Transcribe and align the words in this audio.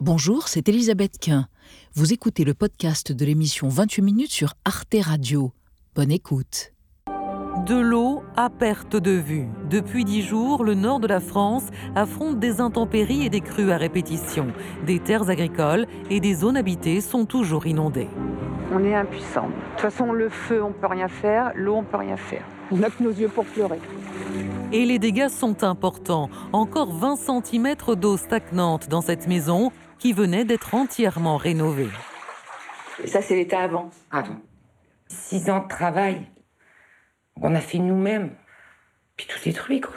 Bonjour, 0.00 0.46
c'est 0.46 0.68
Elisabeth 0.68 1.18
Quint. 1.18 1.48
Vous 1.94 2.12
écoutez 2.12 2.44
le 2.44 2.54
podcast 2.54 3.10
de 3.10 3.24
l'émission 3.24 3.68
28 3.68 4.02
minutes 4.02 4.30
sur 4.30 4.54
Arte 4.64 4.94
Radio. 5.02 5.50
Bonne 5.96 6.12
écoute. 6.12 6.72
De 7.66 7.74
l'eau 7.74 8.22
à 8.36 8.48
perte 8.48 8.94
de 8.94 9.10
vue. 9.10 9.48
Depuis 9.68 10.04
dix 10.04 10.22
jours, 10.22 10.62
le 10.62 10.74
nord 10.74 11.00
de 11.00 11.08
la 11.08 11.18
France 11.18 11.64
affronte 11.96 12.38
des 12.38 12.60
intempéries 12.60 13.26
et 13.26 13.28
des 13.28 13.40
crues 13.40 13.72
à 13.72 13.76
répétition. 13.76 14.52
Des 14.86 15.00
terres 15.00 15.30
agricoles 15.30 15.88
et 16.10 16.20
des 16.20 16.34
zones 16.34 16.56
habitées 16.56 17.00
sont 17.00 17.24
toujours 17.24 17.66
inondées. 17.66 18.08
On 18.72 18.84
est 18.84 18.94
impuissant. 18.94 19.48
De 19.48 19.52
toute 19.72 19.80
façon, 19.80 20.12
le 20.12 20.28
feu, 20.28 20.62
on 20.62 20.72
peut 20.72 20.86
rien 20.86 21.08
faire. 21.08 21.50
L'eau, 21.56 21.74
on 21.74 21.82
peut 21.82 21.96
rien 21.96 22.16
faire. 22.16 22.44
On 22.70 22.76
n'a 22.76 22.90
que 22.90 23.02
nos 23.02 23.10
yeux 23.10 23.28
pour 23.28 23.46
pleurer. 23.46 23.80
Et 24.70 24.86
les 24.86 25.00
dégâts 25.00 25.28
sont 25.28 25.64
importants. 25.64 26.30
Encore 26.52 26.92
20 26.92 27.16
cm 27.16 27.74
d'eau 27.96 28.16
stagnante 28.16 28.88
dans 28.88 29.00
cette 29.00 29.26
maison 29.26 29.72
qui 29.98 30.12
venait 30.12 30.44
d'être 30.44 30.74
entièrement 30.74 31.36
rénovée. 31.36 31.90
Ça, 33.04 33.22
c'est 33.22 33.36
l'état 33.36 33.60
avant. 33.60 33.90
Avant. 34.10 34.40
Six 35.08 35.50
ans 35.50 35.62
de 35.62 35.68
travail. 35.68 36.26
On 37.40 37.54
a 37.54 37.60
fait 37.60 37.78
nous-mêmes. 37.78 38.30
Puis 39.16 39.26
tout 39.26 39.38
détruit, 39.44 39.80
quoi. 39.80 39.94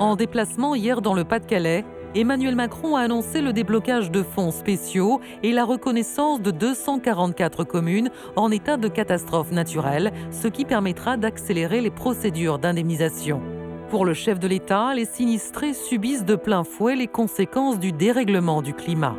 En 0.00 0.16
déplacement 0.16 0.74
hier 0.74 1.02
dans 1.02 1.14
le 1.14 1.24
Pas-de-Calais, 1.24 1.84
Emmanuel 2.14 2.56
Macron 2.56 2.96
a 2.96 3.00
annoncé 3.02 3.42
le 3.42 3.52
déblocage 3.52 4.10
de 4.10 4.22
fonds 4.22 4.50
spéciaux 4.50 5.20
et 5.42 5.52
la 5.52 5.64
reconnaissance 5.64 6.40
de 6.40 6.50
244 6.50 7.64
communes 7.64 8.10
en 8.36 8.50
état 8.50 8.76
de 8.76 8.88
catastrophe 8.88 9.52
naturelle, 9.52 10.12
ce 10.30 10.48
qui 10.48 10.64
permettra 10.64 11.16
d'accélérer 11.16 11.80
les 11.80 11.90
procédures 11.90 12.58
d'indemnisation. 12.58 13.42
Pour 13.90 14.04
le 14.04 14.12
chef 14.12 14.38
de 14.38 14.46
l'État, 14.46 14.92
les 14.94 15.06
sinistrés 15.06 15.72
subissent 15.72 16.26
de 16.26 16.36
plein 16.36 16.62
fouet 16.62 16.94
les 16.94 17.06
conséquences 17.06 17.78
du 17.78 17.90
dérèglement 17.90 18.60
du 18.60 18.74
climat. 18.74 19.16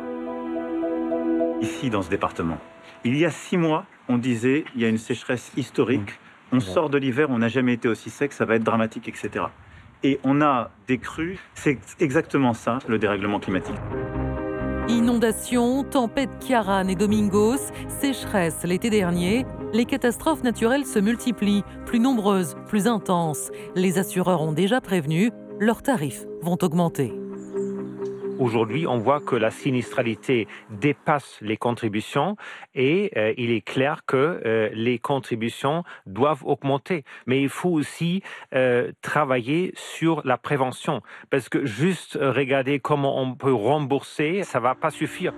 Ici, 1.60 1.90
dans 1.90 2.02
ce 2.02 2.08
département, 2.08 2.58
il 3.02 3.16
y 3.16 3.24
a 3.24 3.32
six 3.32 3.56
mois, 3.56 3.84
on 4.08 4.16
disait 4.16 4.64
il 4.76 4.82
y 4.82 4.84
a 4.84 4.88
une 4.88 4.96
sécheresse 4.96 5.50
historique, 5.56 6.20
on 6.52 6.60
sort 6.60 6.88
de 6.88 6.98
l'hiver, 6.98 7.30
on 7.30 7.38
n'a 7.38 7.48
jamais 7.48 7.72
été 7.72 7.88
aussi 7.88 8.10
sec, 8.10 8.32
ça 8.32 8.44
va 8.44 8.54
être 8.54 8.62
dramatique, 8.62 9.08
etc. 9.08 9.46
Et 10.04 10.20
on 10.22 10.40
a 10.40 10.70
des 10.86 10.98
crues, 10.98 11.40
c'est 11.54 11.78
exactement 11.98 12.54
ça, 12.54 12.78
le 12.86 12.98
dérèglement 13.00 13.40
climatique. 13.40 13.74
Inondations, 14.88 15.82
tempêtes 15.82 16.38
Kiaran 16.38 16.86
et 16.86 16.94
Domingos, 16.94 17.58
sécheresse 17.88 18.62
l'été 18.62 18.88
dernier, 18.88 19.46
les 19.72 19.84
catastrophes 19.84 20.42
naturelles 20.42 20.86
se 20.86 20.98
multiplient, 20.98 21.64
plus 21.86 22.00
nombreuses, 22.00 22.56
plus 22.66 22.86
intenses. 22.86 23.50
Les 23.74 23.98
assureurs 23.98 24.42
ont 24.42 24.52
déjà 24.52 24.80
prévenu, 24.80 25.30
leurs 25.58 25.82
tarifs 25.82 26.24
vont 26.42 26.58
augmenter. 26.62 27.12
Aujourd'hui, 28.40 28.86
on 28.86 28.96
voit 28.96 29.20
que 29.20 29.36
la 29.36 29.50
sinistralité 29.50 30.48
dépasse 30.70 31.36
les 31.42 31.58
contributions 31.58 32.36
et 32.74 33.10
euh, 33.18 33.34
il 33.36 33.50
est 33.50 33.60
clair 33.60 34.00
que 34.06 34.16
euh, 34.16 34.70
les 34.72 34.98
contributions 34.98 35.84
doivent 36.06 36.46
augmenter. 36.46 37.04
Mais 37.26 37.42
il 37.42 37.50
faut 37.50 37.68
aussi 37.68 38.22
euh, 38.54 38.92
travailler 39.02 39.72
sur 39.76 40.22
la 40.24 40.38
prévention 40.38 41.02
parce 41.28 41.50
que 41.50 41.66
juste 41.66 42.18
regarder 42.18 42.80
comment 42.80 43.20
on 43.20 43.34
peut 43.34 43.52
rembourser, 43.52 44.42
ça 44.42 44.58
va 44.58 44.74
pas 44.74 44.90
suffire. 44.90 45.34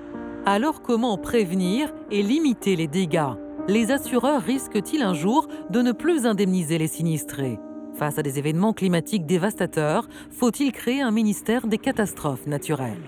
Alors 0.47 0.81
comment 0.81 1.19
prévenir 1.19 1.93
et 2.13 2.23
limiter 2.23 2.77
les 2.77 2.87
dégâts? 2.87 3.35
Les 3.69 3.93
assureurs 3.93 4.43
risquent-ils 4.43 5.03
un 5.03 5.15
jour 5.15 5.47
de 5.71 5.83
ne 5.83 5.93
plus 5.93 6.27
indemniser 6.27 6.79
les 6.79 6.89
sinistrés? 6.89 7.61
Face 7.95 8.19
à 8.19 8.23
des 8.23 8.41
événements 8.41 8.73
climatiques 8.73 9.25
dévastateurs, 9.25 10.09
faut-il 10.31 10.73
créer 10.73 11.01
un 11.01 11.13
ministère 11.13 11.69
des 11.69 11.79
catastrophes 11.79 12.49
naturelles? 12.49 12.99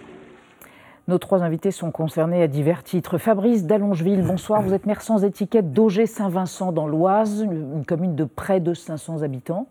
Nos 1.09 1.19
trois 1.19 1.43
invités 1.43 1.73
sont 1.73 1.91
concernés 1.91 2.41
à 2.41 2.47
divers 2.47 2.85
titres. 2.85 3.19
Fabrice 3.19 3.65
d'Allongeville, 3.65 4.23
bonsoir. 4.23 4.63
Vous 4.63 4.73
êtes 4.73 4.87
maire 4.87 5.03
sans 5.03 5.25
étiquette 5.25 5.73
d'Auger-Saint-Vincent 5.73 6.71
dans 6.71 6.87
l'Oise, 6.87 7.43
une 7.43 7.85
commune 7.85 8.15
de 8.15 8.25
près 8.25 8.61
de 8.61 8.75
500 8.75 9.23
habitants. 9.23 9.67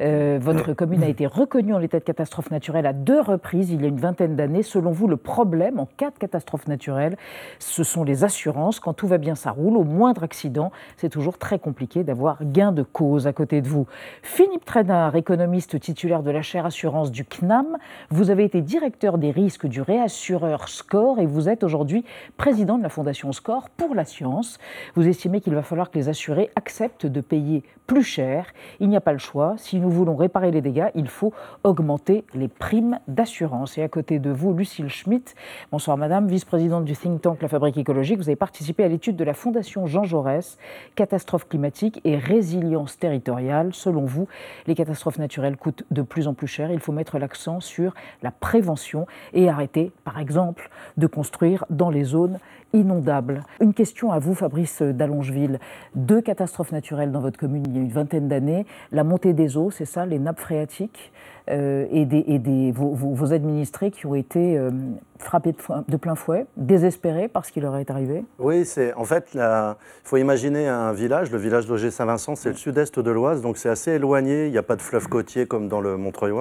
Euh, 0.00 0.38
votre 0.40 0.72
commune 0.74 1.02
a 1.02 1.08
été 1.08 1.26
reconnue 1.26 1.74
en 1.74 1.80
état 1.80 1.98
de 1.98 2.04
catastrophe 2.04 2.50
naturelle 2.50 2.86
à 2.86 2.92
deux 2.92 3.20
reprises 3.20 3.70
il 3.70 3.82
y 3.82 3.84
a 3.84 3.88
une 3.88 4.00
vingtaine 4.00 4.36
d'années. 4.36 4.62
Selon 4.62 4.90
vous, 4.90 5.08
le 5.08 5.16
problème 5.16 5.78
en 5.78 5.86
cas 5.86 6.10
de 6.10 6.18
catastrophe 6.18 6.68
naturelle, 6.68 7.16
ce 7.58 7.84
sont 7.84 8.04
les 8.04 8.24
assurances. 8.24 8.80
Quand 8.80 8.92
tout 8.92 9.06
va 9.06 9.18
bien, 9.18 9.34
ça 9.34 9.50
roule. 9.50 9.76
Au 9.76 9.84
moindre 9.84 10.22
accident, 10.22 10.70
c'est 10.96 11.08
toujours 11.08 11.38
très 11.38 11.58
compliqué 11.58 12.04
d'avoir 12.04 12.44
gain 12.44 12.72
de 12.72 12.82
cause 12.82 13.26
à 13.26 13.32
côté 13.32 13.60
de 13.60 13.68
vous. 13.68 13.86
Philippe 14.22 14.64
Trainard, 14.64 15.16
économiste 15.16 15.80
titulaire 15.80 16.22
de 16.22 16.30
la 16.30 16.42
chaire 16.42 16.66
assurance 16.66 17.10
du 17.10 17.24
CNAM, 17.24 17.78
vous 18.10 18.30
avez 18.30 18.44
été 18.44 18.60
directeur 18.60 19.18
des 19.18 19.30
risques 19.30 19.66
du 19.66 19.82
réassureur 19.82 20.68
SCORE 20.68 21.20
et 21.20 21.26
vous 21.26 21.48
êtes 21.48 21.64
aujourd'hui 21.64 22.04
président 22.36 22.78
de 22.78 22.82
la 22.82 22.88
fondation 22.88 23.32
SCORE 23.32 23.68
pour 23.70 23.94
la 23.94 24.04
science. 24.04 24.58
Vous 24.94 25.06
estimez 25.06 25.40
qu'il 25.40 25.54
va 25.54 25.62
falloir 25.62 25.90
que 25.90 25.98
les 25.98 26.08
assurés 26.08 26.50
acceptent 26.56 27.06
de 27.06 27.20
payer 27.20 27.64
plus 27.86 28.02
cher. 28.02 28.46
Il 28.80 28.88
n'y 28.88 28.96
a 28.96 29.00
pas 29.00 29.12
le 29.12 29.18
choix. 29.18 29.54
Si 29.56 29.80
nous 29.80 29.87
voulons 29.90 30.16
réparer 30.16 30.50
les 30.50 30.60
dégâts, 30.60 30.88
il 30.94 31.08
faut 31.08 31.32
augmenter 31.64 32.24
les 32.34 32.48
primes 32.48 32.98
d'assurance. 33.08 33.78
Et 33.78 33.82
à 33.82 33.88
côté 33.88 34.18
de 34.18 34.30
vous, 34.30 34.52
Lucille 34.52 34.88
Schmitt. 34.88 35.34
Bonsoir 35.72 35.96
Madame, 35.96 36.26
vice-présidente 36.28 36.84
du 36.84 36.96
think 36.96 37.20
tank 37.20 37.42
La 37.42 37.48
Fabrique 37.48 37.76
écologique. 37.76 38.18
Vous 38.18 38.28
avez 38.28 38.36
participé 38.36 38.84
à 38.84 38.88
l'étude 38.88 39.16
de 39.16 39.24
la 39.24 39.34
Fondation 39.34 39.86
Jean 39.86 40.04
Jaurès, 40.04 40.58
catastrophes 40.94 41.48
climatiques 41.48 42.00
et 42.04 42.16
résilience 42.16 42.98
territoriale. 42.98 43.74
Selon 43.74 44.04
vous, 44.04 44.28
les 44.66 44.74
catastrophes 44.74 45.18
naturelles 45.18 45.56
coûtent 45.56 45.84
de 45.90 46.02
plus 46.02 46.28
en 46.28 46.34
plus 46.34 46.46
cher. 46.46 46.70
Il 46.70 46.80
faut 46.80 46.92
mettre 46.92 47.18
l'accent 47.18 47.60
sur 47.60 47.94
la 48.22 48.30
prévention 48.30 49.06
et 49.32 49.48
arrêter, 49.48 49.92
par 50.04 50.18
exemple, 50.18 50.70
de 50.96 51.06
construire 51.06 51.64
dans 51.70 51.90
les 51.90 52.04
zones 52.04 52.38
inondables. 52.72 53.42
Une 53.60 53.74
question 53.74 54.12
à 54.12 54.18
vous, 54.18 54.34
Fabrice 54.34 54.82
d'Allongeville. 54.82 55.58
Deux 55.94 56.20
catastrophes 56.20 56.72
naturelles 56.72 57.12
dans 57.12 57.20
votre 57.20 57.38
commune 57.38 57.64
il 57.66 57.76
y 57.76 57.78
a 57.78 57.82
une 57.82 57.90
vingtaine 57.90 58.28
d'années. 58.28 58.66
La 58.92 59.04
montée 59.04 59.32
des 59.32 59.56
eaux, 59.56 59.70
c'est 59.70 59.84
ça, 59.84 60.06
les 60.06 60.18
nappes 60.18 60.40
phréatiques 60.40 61.12
euh, 61.50 61.86
et, 61.90 62.04
des, 62.04 62.72
vos, 62.72 63.32
administrés 63.32 63.90
qui 63.90 64.06
ont 64.06 64.14
été 64.14 64.58
euh, 64.58 64.70
frappés 65.18 65.54
de, 65.88 65.96
plein 65.96 66.14
fouet, 66.14 66.46
désespérés 66.56 67.28
par 67.28 67.46
ce 67.46 67.52
qui 67.52 67.60
leur 67.60 67.76
est 67.76 67.90
arrivé? 67.90 68.24
Oui, 68.38 68.66
c'est 68.66 68.92
en 68.94 69.04
fait, 69.04 69.30
il 69.34 69.74
faut 70.04 70.18
imaginer 70.18 70.68
un 70.68 70.92
village, 70.92 71.30
le 71.30 71.38
village 71.38 71.66
d'Auger 71.66 71.90
Saint-Vincent, 71.90 72.36
c'est 72.36 72.50
le 72.50 72.56
sud-est 72.56 72.98
de 72.98 73.10
l'Oise, 73.10 73.40
donc 73.40 73.56
c'est 73.56 73.70
assez 73.70 73.92
éloigné, 73.92 74.46
il 74.46 74.52
n'y 74.52 74.58
a 74.58 74.62
pas 74.62 74.76
de 74.76 74.82
fleuve 74.82 75.08
côtier 75.08 75.46
comme 75.46 75.68
dans 75.68 75.80
le 75.80 75.96
Montreuil. 75.96 76.34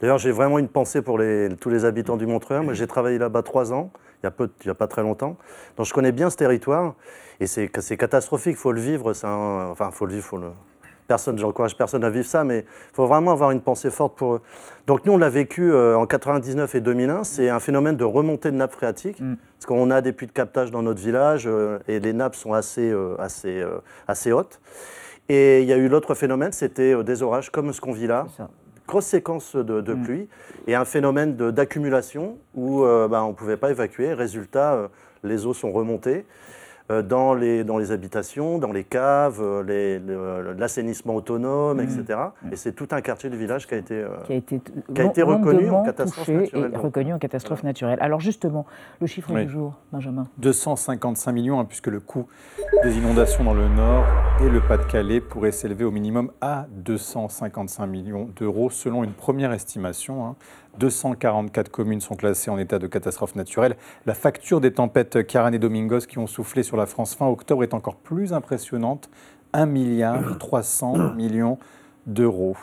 D'ailleurs, 0.00 0.18
j'ai 0.18 0.30
vraiment 0.30 0.58
une 0.58 0.68
pensée 0.68 1.02
pour 1.02 1.20
tous 1.60 1.68
les 1.68 1.84
habitants 1.84 2.16
du 2.16 2.26
Montreuil. 2.26 2.64
Moi, 2.64 2.72
j'ai 2.72 2.86
travaillé 2.86 3.18
là-bas 3.18 3.42
trois 3.42 3.74
ans 3.74 3.90
il 4.22 4.30
n'y 4.64 4.70
a, 4.70 4.74
pas 4.74 4.86
très 4.86 5.02
longtemps. 5.02 5.36
Donc 5.76 5.86
je 5.86 5.94
connais 5.94 6.12
bien 6.12 6.30
ce 6.30 6.36
territoire 6.36 6.94
et 7.40 7.46
c'est 7.46 7.68
catastrophique, 7.96 8.52
il 8.52 8.60
faut 8.60 8.72
le 8.72 8.80
vivre. 8.80 9.10
enfin, 9.10 9.88
il 9.90 9.94
faut 9.94 10.06
le 10.06 10.14
vivre, 10.14 10.24
faut 10.24 10.38
le... 10.38 10.50
Personne, 11.08 11.38
j'encourage 11.38 11.76
personne 11.76 12.04
à 12.04 12.10
vivre 12.10 12.26
ça, 12.26 12.44
mais 12.44 12.60
il 12.60 12.94
faut 12.94 13.06
vraiment 13.06 13.32
avoir 13.32 13.50
une 13.50 13.62
pensée 13.62 13.90
forte 13.90 14.16
pour 14.16 14.34
eux. 14.34 14.42
Donc 14.86 15.04
nous, 15.04 15.14
on 15.14 15.18
l'a 15.18 15.28
vécu 15.28 15.72
euh, 15.72 15.96
en 15.96 16.06
99 16.06 16.72
et 16.76 16.80
2001. 16.80 17.24
C'est 17.24 17.48
un 17.48 17.58
phénomène 17.58 17.96
de 17.96 18.04
remontée 18.04 18.52
de 18.52 18.56
nappes 18.56 18.74
phréatiques, 18.74 19.18
mm. 19.18 19.34
parce 19.56 19.66
qu'on 19.66 19.90
a 19.90 20.02
des 20.02 20.12
puits 20.12 20.28
de 20.28 20.32
captage 20.32 20.70
dans 20.70 20.82
notre 20.82 21.00
village 21.00 21.48
euh, 21.48 21.80
et 21.88 21.98
les 21.98 22.12
nappes 22.12 22.36
sont 22.36 22.52
assez, 22.52 22.92
euh, 22.92 23.16
assez, 23.18 23.64
assez 24.06 24.30
hautes. 24.30 24.60
Et 25.28 25.62
il 25.62 25.68
y 25.68 25.72
a 25.72 25.76
eu 25.78 25.88
l'autre 25.88 26.14
phénomène, 26.14 26.52
c'était 26.52 27.02
des 27.02 27.22
orages 27.24 27.50
comme 27.50 27.72
ce 27.72 27.80
qu'on 27.80 27.92
vit 27.92 28.06
là 28.06 28.26
grosse 28.90 29.06
séquence 29.06 29.54
de, 29.54 29.80
mm. 29.80 30.02
pluie 30.02 30.28
et 30.66 30.74
un 30.74 30.84
phénomène 30.84 31.36
d'accumulation 31.36 32.38
où 32.54 32.84
euh, 32.84 33.06
bah, 33.06 33.22
on 33.24 33.28
ne 33.28 33.34
pouvait 33.34 33.56
pas 33.56 33.70
évacuer. 33.70 34.12
Résultat, 34.12 34.74
euh, 34.74 34.88
les 35.22 35.46
eaux 35.46 35.54
sont 35.54 35.70
remontées. 35.70 36.24
Euh, 36.90 37.02
dans 37.02 37.34
les, 37.34 37.62
dans 37.62 37.78
les 37.78 37.92
habitations, 37.92 38.58
dans 38.58 38.72
les 38.72 38.82
caves, 38.82 39.40
euh, 39.40 40.54
l'assainissement 40.58 41.14
autonome, 41.14 41.76
mmh. 41.76 41.80
etc. 41.80 42.18
Mmh. 42.42 42.52
Et 42.52 42.56
c'est 42.56 42.72
tout 42.72 42.88
un 42.90 43.00
quartier 43.00 43.30
du 43.30 43.36
village 43.36 43.68
qui 43.68 43.74
a 43.74 43.76
été, 43.76 43.94
euh, 43.94 44.08
qui 44.24 44.32
a 44.32 44.36
été, 44.36 44.60
qui 44.92 45.00
a 45.00 45.04
été 45.04 45.22
reconnu 45.22 45.70
en 45.70 45.84
catastrophe 45.84 46.28
naturelle. 46.28 46.72
Et 46.74 46.76
reconnu 46.76 47.12
en 47.12 47.18
catastrophe 47.18 47.62
naturelle. 47.62 47.98
Alors 48.00 48.18
justement, 48.18 48.66
le 49.00 49.06
chiffre 49.06 49.32
du 49.32 49.48
jour, 49.48 49.74
Benjamin 49.92 50.26
255 50.38 51.30
millions, 51.32 51.60
hein, 51.60 51.64
puisque 51.64 51.86
le 51.86 52.00
coût 52.00 52.26
des 52.82 52.98
inondations 52.98 53.44
dans 53.44 53.54
le 53.54 53.68
Nord 53.68 54.04
et 54.40 54.48
le 54.48 54.60
Pas-de-Calais 54.60 55.20
pourrait 55.20 55.52
s'élever 55.52 55.84
au 55.84 55.92
minimum 55.92 56.32
à 56.40 56.66
255 56.70 57.86
millions 57.86 58.30
d'euros, 58.34 58.68
selon 58.68 59.04
une 59.04 59.12
première 59.12 59.52
estimation. 59.52 60.26
Hein. 60.26 60.36
244 60.78 61.70
communes 61.70 62.00
sont 62.00 62.14
classées 62.14 62.50
en 62.50 62.58
état 62.58 62.78
de 62.78 62.86
catastrophe 62.86 63.34
naturelle. 63.34 63.76
La 64.06 64.14
facture 64.14 64.60
des 64.60 64.72
tempêtes 64.72 65.26
Karan 65.26 65.52
et 65.52 65.58
Domingos 65.58 66.00
qui 66.00 66.18
ont 66.18 66.26
soufflé 66.26 66.62
sur 66.62 66.76
la 66.76 66.86
France 66.86 67.14
fin 67.14 67.26
octobre 67.26 67.62
est 67.62 67.74
encore 67.74 67.96
plus 67.96 68.32
impressionnante. 68.32 69.10
1 69.52 69.66
milliard 69.66 70.38
300 70.38 71.14
millions 71.14 71.58
d'euros. 72.06 72.56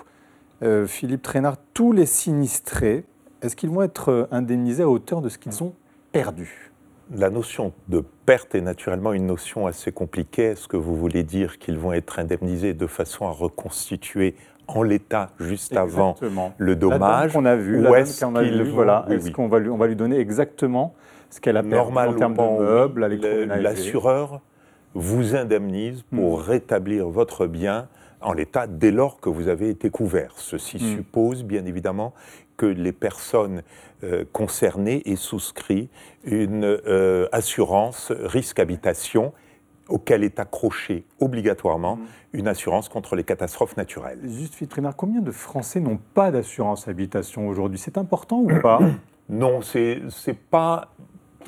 Euh, 0.63 0.87
Philippe 0.87 1.21
Trainard, 1.21 1.57
tous 1.73 1.91
les 1.91 2.05
sinistrés, 2.05 3.03
est-ce 3.41 3.55
qu'ils 3.55 3.69
vont 3.69 3.83
être 3.83 4.27
indemnisés 4.31 4.83
à 4.83 4.89
hauteur 4.89 5.21
de 5.21 5.29
ce 5.29 5.37
qu'ils 5.37 5.63
ont 5.63 5.73
perdu? 6.11 6.71
La 7.15 7.29
notion 7.29 7.71
de 7.87 8.03
perte 8.25 8.55
est 8.55 8.61
naturellement 8.61 9.13
une 9.13 9.27
notion 9.27 9.67
assez 9.67 9.91
compliquée. 9.93 10.43
Est-ce 10.43 10.67
que 10.67 10.75
vous 10.75 10.95
voulez 10.95 11.23
dire 11.23 11.57
qu'ils 11.57 11.77
vont 11.77 11.93
être 11.93 12.19
indemnisés 12.19 12.73
de 12.73 12.87
façon 12.87 13.27
à 13.27 13.31
reconstituer 13.31 14.35
en 14.67 14.83
l'état 14.83 15.29
juste 15.39 15.71
Exactement. 15.71 16.15
avant 16.21 16.53
le 16.57 16.75
dommage 16.75 17.33
qu'on 17.33 17.45
a 17.45 17.55
vu, 17.55 17.81
la 17.81 17.99
est-ce 17.99 18.23
qu'on 18.23 18.31
voilà, 18.73 19.05
oui, 19.07 19.15
est-ce 19.15 19.25
oui. 19.27 19.31
qu'on 19.31 19.47
va 19.47 19.59
lui, 19.59 19.69
on 19.69 19.77
va 19.77 19.87
lui 19.87 19.95
donner 19.95 20.19
exactement 20.19 20.93
ce 21.29 21.39
qu'elle 21.39 21.57
a 21.57 21.63
perdu 21.63 21.97
en 21.97 22.13
termes 22.13 22.35
de 22.35 22.63
meubles, 22.63 23.05
l'assureur 23.61 24.41
vous 24.93 25.35
indemnise 25.35 26.03
pour 26.13 26.41
rétablir 26.41 27.07
votre 27.09 27.47
bien 27.47 27.87
en 28.21 28.33
l'état 28.33 28.65
dès 28.67 28.91
lors 28.91 29.19
que 29.19 29.29
vous 29.29 29.47
avez 29.47 29.69
été 29.69 29.89
couvert. 29.89 30.33
Ceci 30.37 30.77
Mm. 30.77 30.95
suppose 30.97 31.43
bien 31.43 31.65
évidemment 31.65 32.13
que 32.55 32.65
les 32.65 32.91
personnes 32.91 33.61
euh, 34.03 34.25
concernées 34.31 35.03
aient 35.09 35.15
souscrit 35.15 35.89
une 36.23 36.63
euh, 36.65 37.27
assurance 37.31 38.11
risque 38.11 38.59
habitation 38.59 39.33
auquel 39.89 40.23
est 40.23 40.39
accrochée 40.39 41.05
obligatoirement 41.19 41.99
une 42.33 42.47
assurance 42.47 42.89
contre 42.89 43.15
les 43.15 43.23
catastrophes 43.23 43.77
naturelles. 43.77 44.19
Juste, 44.23 44.67
Trénard, 44.67 44.95
combien 44.95 45.21
de 45.21 45.31
Français 45.31 45.79
n'ont 45.79 45.99
pas 46.13 46.31
d'assurance 46.31 46.87
habitation 46.87 47.47
aujourd'hui? 47.47 47.79
C'est 47.79 47.97
important 47.97 48.39
ou 48.39 48.61
pas? 48.61 48.79
Non, 49.29 49.61
c'est 49.61 50.03
c'est 50.09 50.37
pas 50.37 50.93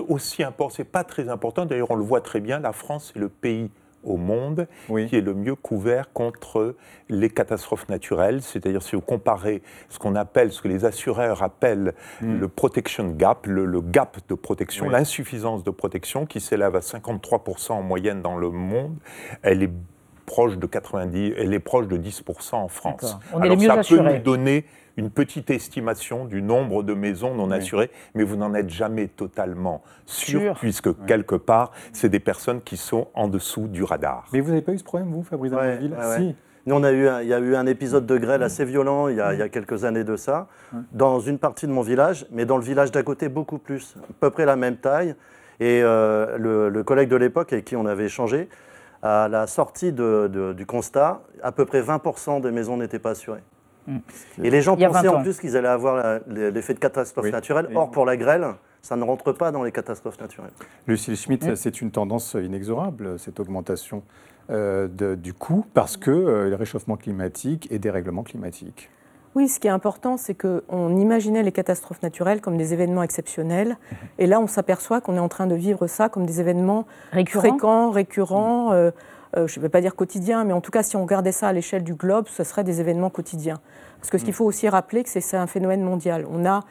aussi 0.09 0.43
important, 0.43 0.75
c'est 0.75 0.83
pas 0.83 1.05
très 1.05 1.29
important. 1.29 1.65
D'ailleurs, 1.65 1.91
on 1.91 1.95
le 1.95 2.03
voit 2.03 2.19
très 2.19 2.41
bien. 2.41 2.59
La 2.59 2.73
France 2.73 3.13
est 3.15 3.19
le 3.19 3.29
pays 3.29 3.69
au 4.03 4.17
monde 4.17 4.67
qui 5.07 5.15
est 5.17 5.21
le 5.21 5.33
mieux 5.33 5.55
couvert 5.55 6.11
contre 6.13 6.75
les 7.09 7.29
catastrophes 7.29 7.87
naturelles. 7.89 8.41
C'est-à-dire, 8.41 8.81
si 8.81 8.95
vous 8.95 9.01
comparez 9.01 9.61
ce 9.89 9.99
qu'on 9.99 10.15
appelle, 10.15 10.51
ce 10.51 10.61
que 10.61 10.67
les 10.67 10.85
assureurs 10.85 11.43
appellent 11.43 11.93
le 12.21 12.47
protection 12.47 13.09
gap, 13.11 13.45
le, 13.47 13.65
le 13.65 13.81
gap 13.81 14.17
de 14.27 14.33
protection, 14.35 14.85
Oui. 14.87 14.91
l'insuffisance 14.93 15.63
de 15.63 15.71
protection, 15.71 16.25
qui 16.25 16.39
s'élève 16.39 16.75
à 16.75 16.79
53% 16.79 17.71
en 17.73 17.81
moyenne 17.81 18.21
dans 18.21 18.37
le 18.37 18.49
monde, 18.49 18.95
elle 19.41 19.63
est 19.63 19.71
proche 20.29 20.57
de 20.57 20.67
90, 20.67 21.33
elle 21.37 21.53
est 21.53 21.59
proche 21.59 21.87
de 21.87 21.97
10% 21.97 22.55
en 22.55 22.67
France. 22.67 23.17
On 23.33 23.39
est 23.41 23.45
Alors, 23.45 23.55
les 23.57 23.67
mieux 23.67 23.67
ça 23.73 23.81
peut 23.95 23.99
nous 24.01 24.19
donner 24.19 24.65
une 24.95 25.09
petite 25.09 25.49
estimation 25.49 26.25
du 26.25 26.41
nombre 26.41 26.83
de 26.83 26.93
maisons 26.93 27.33
non 27.33 27.47
Oui. 27.47 27.53
assurées, 27.57 27.89
mais 28.15 28.23
vous 28.23 28.35
n'en 28.35 28.53
êtes 28.53 28.69
jamais 28.69 29.07
totalement 29.07 29.81
sûr, 30.05 30.41
Sûr. 30.41 30.53
puisque 30.59 30.89
quelque 31.07 31.35
part, 31.35 31.71
c'est 31.93 32.09
des 32.09 32.19
personnes 32.19 32.61
qui 32.61 32.77
sont 32.77 33.07
en 33.15 33.27
dessous 33.27 33.67
du 33.67 33.83
radar. 33.83 34.25
Mais 34.33 34.39
vous 34.41 34.49
n'avez 34.49 34.61
pas 34.61 34.73
eu 34.73 34.77
ce 34.77 34.83
problème, 34.83 35.09
vous, 35.11 35.23
Fabrice 35.23 35.51
Ouais, 35.53 35.57
Damanville 35.77 35.93
ouais, 35.93 36.05
ouais. 36.05 36.17
Si. 36.17 36.35
Nous, 36.65 36.75
on 36.75 36.83
a 36.83 36.91
eu 36.91 37.07
un- 37.07 37.21
il 37.21 37.27
y 37.29 37.33
a 37.33 37.39
eu 37.39 37.55
un 37.55 37.65
épisode 37.65 38.05
de 38.05 38.17
grêle 38.17 38.43
assez 38.43 38.65
violent 38.65 39.07
il 39.07 39.15
y 39.15 39.21
a, 39.21 39.33
il 39.33 39.39
y 39.39 39.41
a 39.41 39.49
quelques 39.49 39.85
années 39.85 40.03
de 40.03 40.15
ça, 40.17 40.47
dans 40.91 41.19
une 41.19 41.39
partie 41.39 41.65
de 41.65 41.71
mon 41.71 41.81
village, 41.81 42.27
mais 42.31 42.45
dans 42.45 42.57
le 42.57 42.63
village 42.63 42.91
d'à 42.91 43.01
côté, 43.01 43.29
beaucoup 43.29 43.57
plus. 43.57 43.95
À 43.97 44.13
peu 44.19 44.29
près 44.29 44.45
la 44.45 44.55
même 44.57 44.75
taille. 44.77 45.15
Et 45.61 45.81
euh, 45.83 46.37
le, 46.37 46.69
le 46.69 46.83
collègue 46.83 47.09
de 47.09 47.15
l'époque 47.15 47.51
avec 47.53 47.65
qui 47.65 47.75
on 47.75 47.85
avait 47.85 48.05
échangé, 48.05 48.47
à 49.01 49.27
la 49.29 49.47
sortie 49.47 49.91
de- 49.93 50.29
de- 50.31 50.53
du 50.53 50.65
constat, 50.65 51.21
à 51.41 51.51
peu 51.51 51.65
près 51.65 51.81
20% 51.81 52.39
des 52.41 52.51
maisons 52.51 52.77
n'étaient 52.77 52.99
pas 52.99 53.11
assurées. 53.11 53.41
Et 54.43 54.49
les 54.51 54.61
gens 54.61 54.75
pensaient 54.77 55.07
20 55.07 55.15
en 55.15 55.23
plus 55.23 55.39
qu'ils 55.39 55.57
allaient 55.57 55.67
avoir 55.67 56.19
l'effet 56.27 56.75
de 56.75 56.79
catastrophe 56.79 57.25
Oui. 57.25 57.31
naturelle. 57.31 57.67
Et- 57.71 57.75
Or, 57.75 57.89
pour 57.89 58.05
la 58.05 58.17
grêle, 58.17 58.45
ça 58.83 58.95
ne 58.95 59.03
rentre 59.03 59.31
pas 59.33 59.51
dans 59.51 59.63
les 59.63 59.71
catastrophes 59.71 60.19
naturelles. 60.19 60.51
Lucille 60.85 61.15
Schmitt, 61.17 61.55
c'est 61.55 61.81
une 61.81 61.89
tendance 61.91 62.35
inexorable, 62.39 63.17
cette 63.17 63.39
augmentation 63.39 64.03
euh, 64.51 64.87
de- 64.87 65.13
du 65.15 65.33
coût, 65.35 65.63
parce 65.75 65.95
que 65.95 66.09
euh, 66.09 66.49
le 66.49 66.55
réchauffement 66.55 66.97
climatique 66.97 67.67
et 67.71 67.77
dérèglement 67.77 68.23
climatique. 68.23 68.89
Oui, 69.35 69.47
ce 69.47 69.59
qui 69.59 69.67
est 69.67 69.71
important, 69.71 70.17
c'est 70.17 70.33
qu'on 70.33 70.97
imaginait 70.97 71.43
les 71.43 71.51
catastrophes 71.51 72.01
naturelles 72.01 72.41
comme 72.41 72.57
des 72.57 72.73
événements 72.73 73.03
exceptionnels. 73.03 73.77
Et 74.17 74.25
là, 74.25 74.39
on 74.39 74.47
s'aperçoit 74.47 75.01
qu'on 75.01 75.15
est 75.15 75.19
en 75.19 75.29
train 75.29 75.47
de 75.47 75.55
vivre 75.55 75.87
ça 75.87 76.09
comme 76.09 76.25
des 76.25 76.39
événements 76.39 76.85
fréquents, 77.11 77.91
récurrents. 77.91 78.73
euh, 78.73 78.91
euh, 79.37 79.47
je 79.47 79.59
ne 79.59 79.61
vais 79.61 79.69
pas 79.69 79.81
dire 79.81 79.95
quotidiens, 79.95 80.43
mais 80.43 80.53
en 80.53 80.61
tout 80.61 80.71
cas, 80.71 80.81
si 80.81 80.95
on 80.95 81.03
regardait 81.03 81.31
ça 81.31 81.49
à 81.49 81.53
l'échelle 81.53 81.83
du 81.83 81.93
globe, 81.93 82.25
ce 82.27 82.43
serait 82.43 82.63
des 82.63 82.81
événements 82.81 83.11
quotidiens. 83.11 83.59
Parce 83.99 84.09
que 84.09 84.17
ce 84.17 84.25
qu'il 84.25 84.33
faut 84.33 84.45
aussi 84.45 84.67
rappeler, 84.67 85.03
que 85.03 85.09
c'est 85.09 85.21
c'est 85.21 85.37
un 85.37 85.47
phénomène 85.47 85.83
mondial. 85.83 86.25
On 86.31 86.45
a 86.45 86.61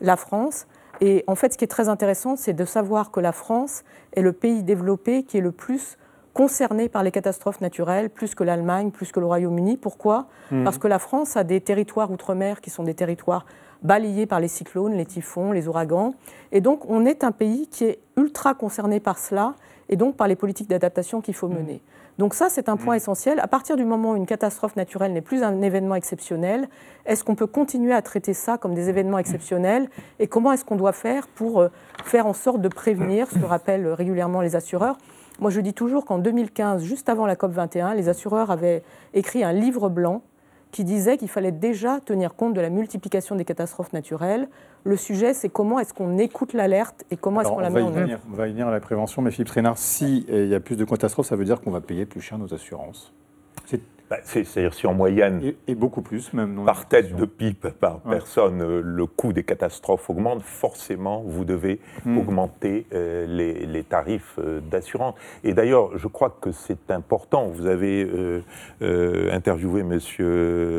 la 0.00 0.16
France. 0.16 0.66
Et 1.00 1.24
en 1.26 1.34
fait, 1.34 1.52
ce 1.52 1.58
qui 1.58 1.64
est 1.64 1.68
très 1.68 1.88
intéressant, 1.88 2.36
c'est 2.36 2.54
de 2.54 2.64
savoir 2.64 3.10
que 3.10 3.20
la 3.20 3.32
France 3.32 3.84
est 4.14 4.22
le 4.22 4.32
pays 4.32 4.62
développé 4.62 5.22
qui 5.22 5.38
est 5.38 5.42
le 5.42 5.52
plus 5.52 5.98
concerné 6.38 6.88
par 6.88 7.02
les 7.02 7.10
catastrophes 7.10 7.60
naturelles, 7.60 8.10
plus 8.10 8.36
que 8.36 8.44
l'Allemagne, 8.44 8.92
plus 8.92 9.10
que 9.10 9.18
le 9.18 9.26
Royaume-Uni. 9.26 9.76
Pourquoi? 9.76 10.28
Parce 10.62 10.78
que 10.78 10.86
la 10.86 11.00
France 11.00 11.36
a 11.36 11.42
des 11.42 11.60
territoires 11.60 12.12
outre-mer 12.12 12.60
qui 12.60 12.70
sont 12.70 12.84
des 12.84 12.94
territoires 12.94 13.44
balayés 13.82 14.24
par 14.24 14.38
les 14.38 14.46
cyclones, 14.46 14.92
les 14.92 15.04
typhons, 15.04 15.50
les 15.50 15.66
ouragans. 15.66 16.14
Et 16.52 16.60
donc, 16.60 16.88
on 16.88 17.04
est 17.06 17.24
un 17.24 17.32
pays 17.32 17.66
qui 17.66 17.86
est 17.86 17.98
ultra 18.16 18.54
concerné 18.54 19.00
par 19.00 19.18
cela 19.18 19.56
et 19.88 19.96
donc 19.96 20.16
par 20.16 20.28
les 20.28 20.36
politiques 20.36 20.68
d'adaptation 20.70 21.20
qu'il 21.20 21.34
faut 21.34 21.48
mener. 21.48 21.82
Donc 22.18 22.34
ça, 22.34 22.48
c'est 22.48 22.68
un 22.68 22.76
point 22.76 22.94
essentiel. 22.94 23.40
À 23.40 23.48
partir 23.48 23.76
du 23.76 23.84
moment 23.84 24.12
où 24.12 24.16
une 24.16 24.26
catastrophe 24.26 24.76
naturelle 24.76 25.12
n'est 25.12 25.20
plus 25.20 25.42
un 25.42 25.60
événement 25.60 25.96
exceptionnel, 25.96 26.68
est-ce 27.04 27.24
qu'on 27.24 27.34
peut 27.34 27.48
continuer 27.48 27.94
à 27.94 28.02
traiter 28.02 28.32
ça 28.32 28.58
comme 28.58 28.74
des 28.74 28.88
événements 28.88 29.18
exceptionnels 29.18 29.88
Et 30.20 30.28
comment 30.28 30.52
est-ce 30.52 30.64
qu'on 30.64 30.76
doit 30.76 30.92
faire 30.92 31.26
pour 31.26 31.60
euh, 31.60 31.68
faire 32.04 32.26
en 32.26 32.32
sorte 32.32 32.60
de 32.60 32.68
prévenir, 32.68 33.28
ce 33.28 33.40
que 33.40 33.44
rappellent 33.44 33.88
régulièrement 33.88 34.40
les 34.40 34.54
assureurs 34.54 34.98
Moi, 35.40 35.50
je 35.50 35.60
dis 35.60 35.74
toujours 35.74 36.04
qu'en 36.04 36.18
2015, 36.18 36.82
juste 36.82 37.08
avant 37.08 37.26
la 37.26 37.36
COP21, 37.36 37.94
les 37.94 38.08
assureurs 38.08 38.50
avaient 38.50 38.82
écrit 39.14 39.44
un 39.44 39.52
livre 39.52 39.88
blanc 39.88 40.22
qui 40.70 40.84
disait 40.84 41.16
qu'il 41.16 41.28
fallait 41.28 41.52
déjà 41.52 41.98
tenir 42.00 42.34
compte 42.34 42.52
de 42.54 42.60
la 42.60 42.68
multiplication 42.68 43.36
des 43.36 43.44
catastrophes 43.44 43.92
naturelles. 43.92 44.48
Le 44.84 44.96
sujet, 44.96 45.32
c'est 45.32 45.48
comment 45.48 45.78
est-ce 45.78 45.94
qu'on 45.94 46.18
écoute 46.18 46.52
l'alerte 46.52 47.04
et 47.10 47.16
comment 47.16 47.40
est-ce 47.40 47.48
qu'on 47.48 47.58
la 47.60 47.70
met 47.70 47.80
en 47.80 47.94
œuvre. 47.96 48.18
on 48.30 48.34
va 48.36 48.48
y 48.48 48.50
venir 48.50 48.68
à 48.68 48.70
la 48.70 48.80
prévention, 48.80 49.22
mais 49.22 49.30
Philippe 49.30 49.48
Trénard, 49.48 49.78
si 49.78 50.26
euh, 50.28 50.44
il 50.44 50.50
y 50.50 50.54
a 50.54 50.60
plus 50.60 50.76
de 50.76 50.84
catastrophes, 50.84 51.26
ça 51.26 51.36
veut 51.36 51.44
dire 51.46 51.60
qu'on 51.62 51.70
va 51.70 51.80
payer 51.80 52.04
plus 52.04 52.20
cher 52.20 52.36
nos 52.36 52.52
assurances. 52.52 53.14
C'est- 53.64 53.80
Bah, 54.10 54.16
c'est- 54.22 54.44
C'est-à-dire 54.44 54.72
si 54.72 54.86
en 54.86 54.94
moyenne, 54.94 55.40
Et, 55.44 55.56
et 55.72 55.74
beaucoup 55.74 56.00
plus 56.00 56.32
même. 56.32 56.54
non 56.54 56.64
par 56.64 56.86
tête 56.88 57.14
de 57.14 57.24
pipe, 57.26 57.68
par 57.78 57.96
Ouais. 58.06 58.12
personne, 58.16 58.62
euh, 58.62 58.80
le 58.82 59.04
coût 59.06 59.34
des 59.34 59.44
catastrophes 59.44 60.08
augmente, 60.08 60.42
forcément, 60.42 61.22
vous 61.26 61.44
devez 61.44 61.78
Hmm. 62.06 62.16
augmenter 62.18 62.86
euh, 62.94 63.26
les, 63.26 63.66
les 63.66 63.84
tarifs 63.84 64.36
euh, 64.38 64.60
d'assurance. 64.60 65.14
Et 65.44 65.52
d'ailleurs, 65.52 65.98
je 65.98 66.08
crois 66.08 66.34
que 66.40 66.52
c'est 66.52 66.90
important. 66.90 67.48
Vous 67.48 67.66
avez 67.66 68.08
euh, 68.82 69.30
interviewé 69.30 69.80
M. 69.82 69.98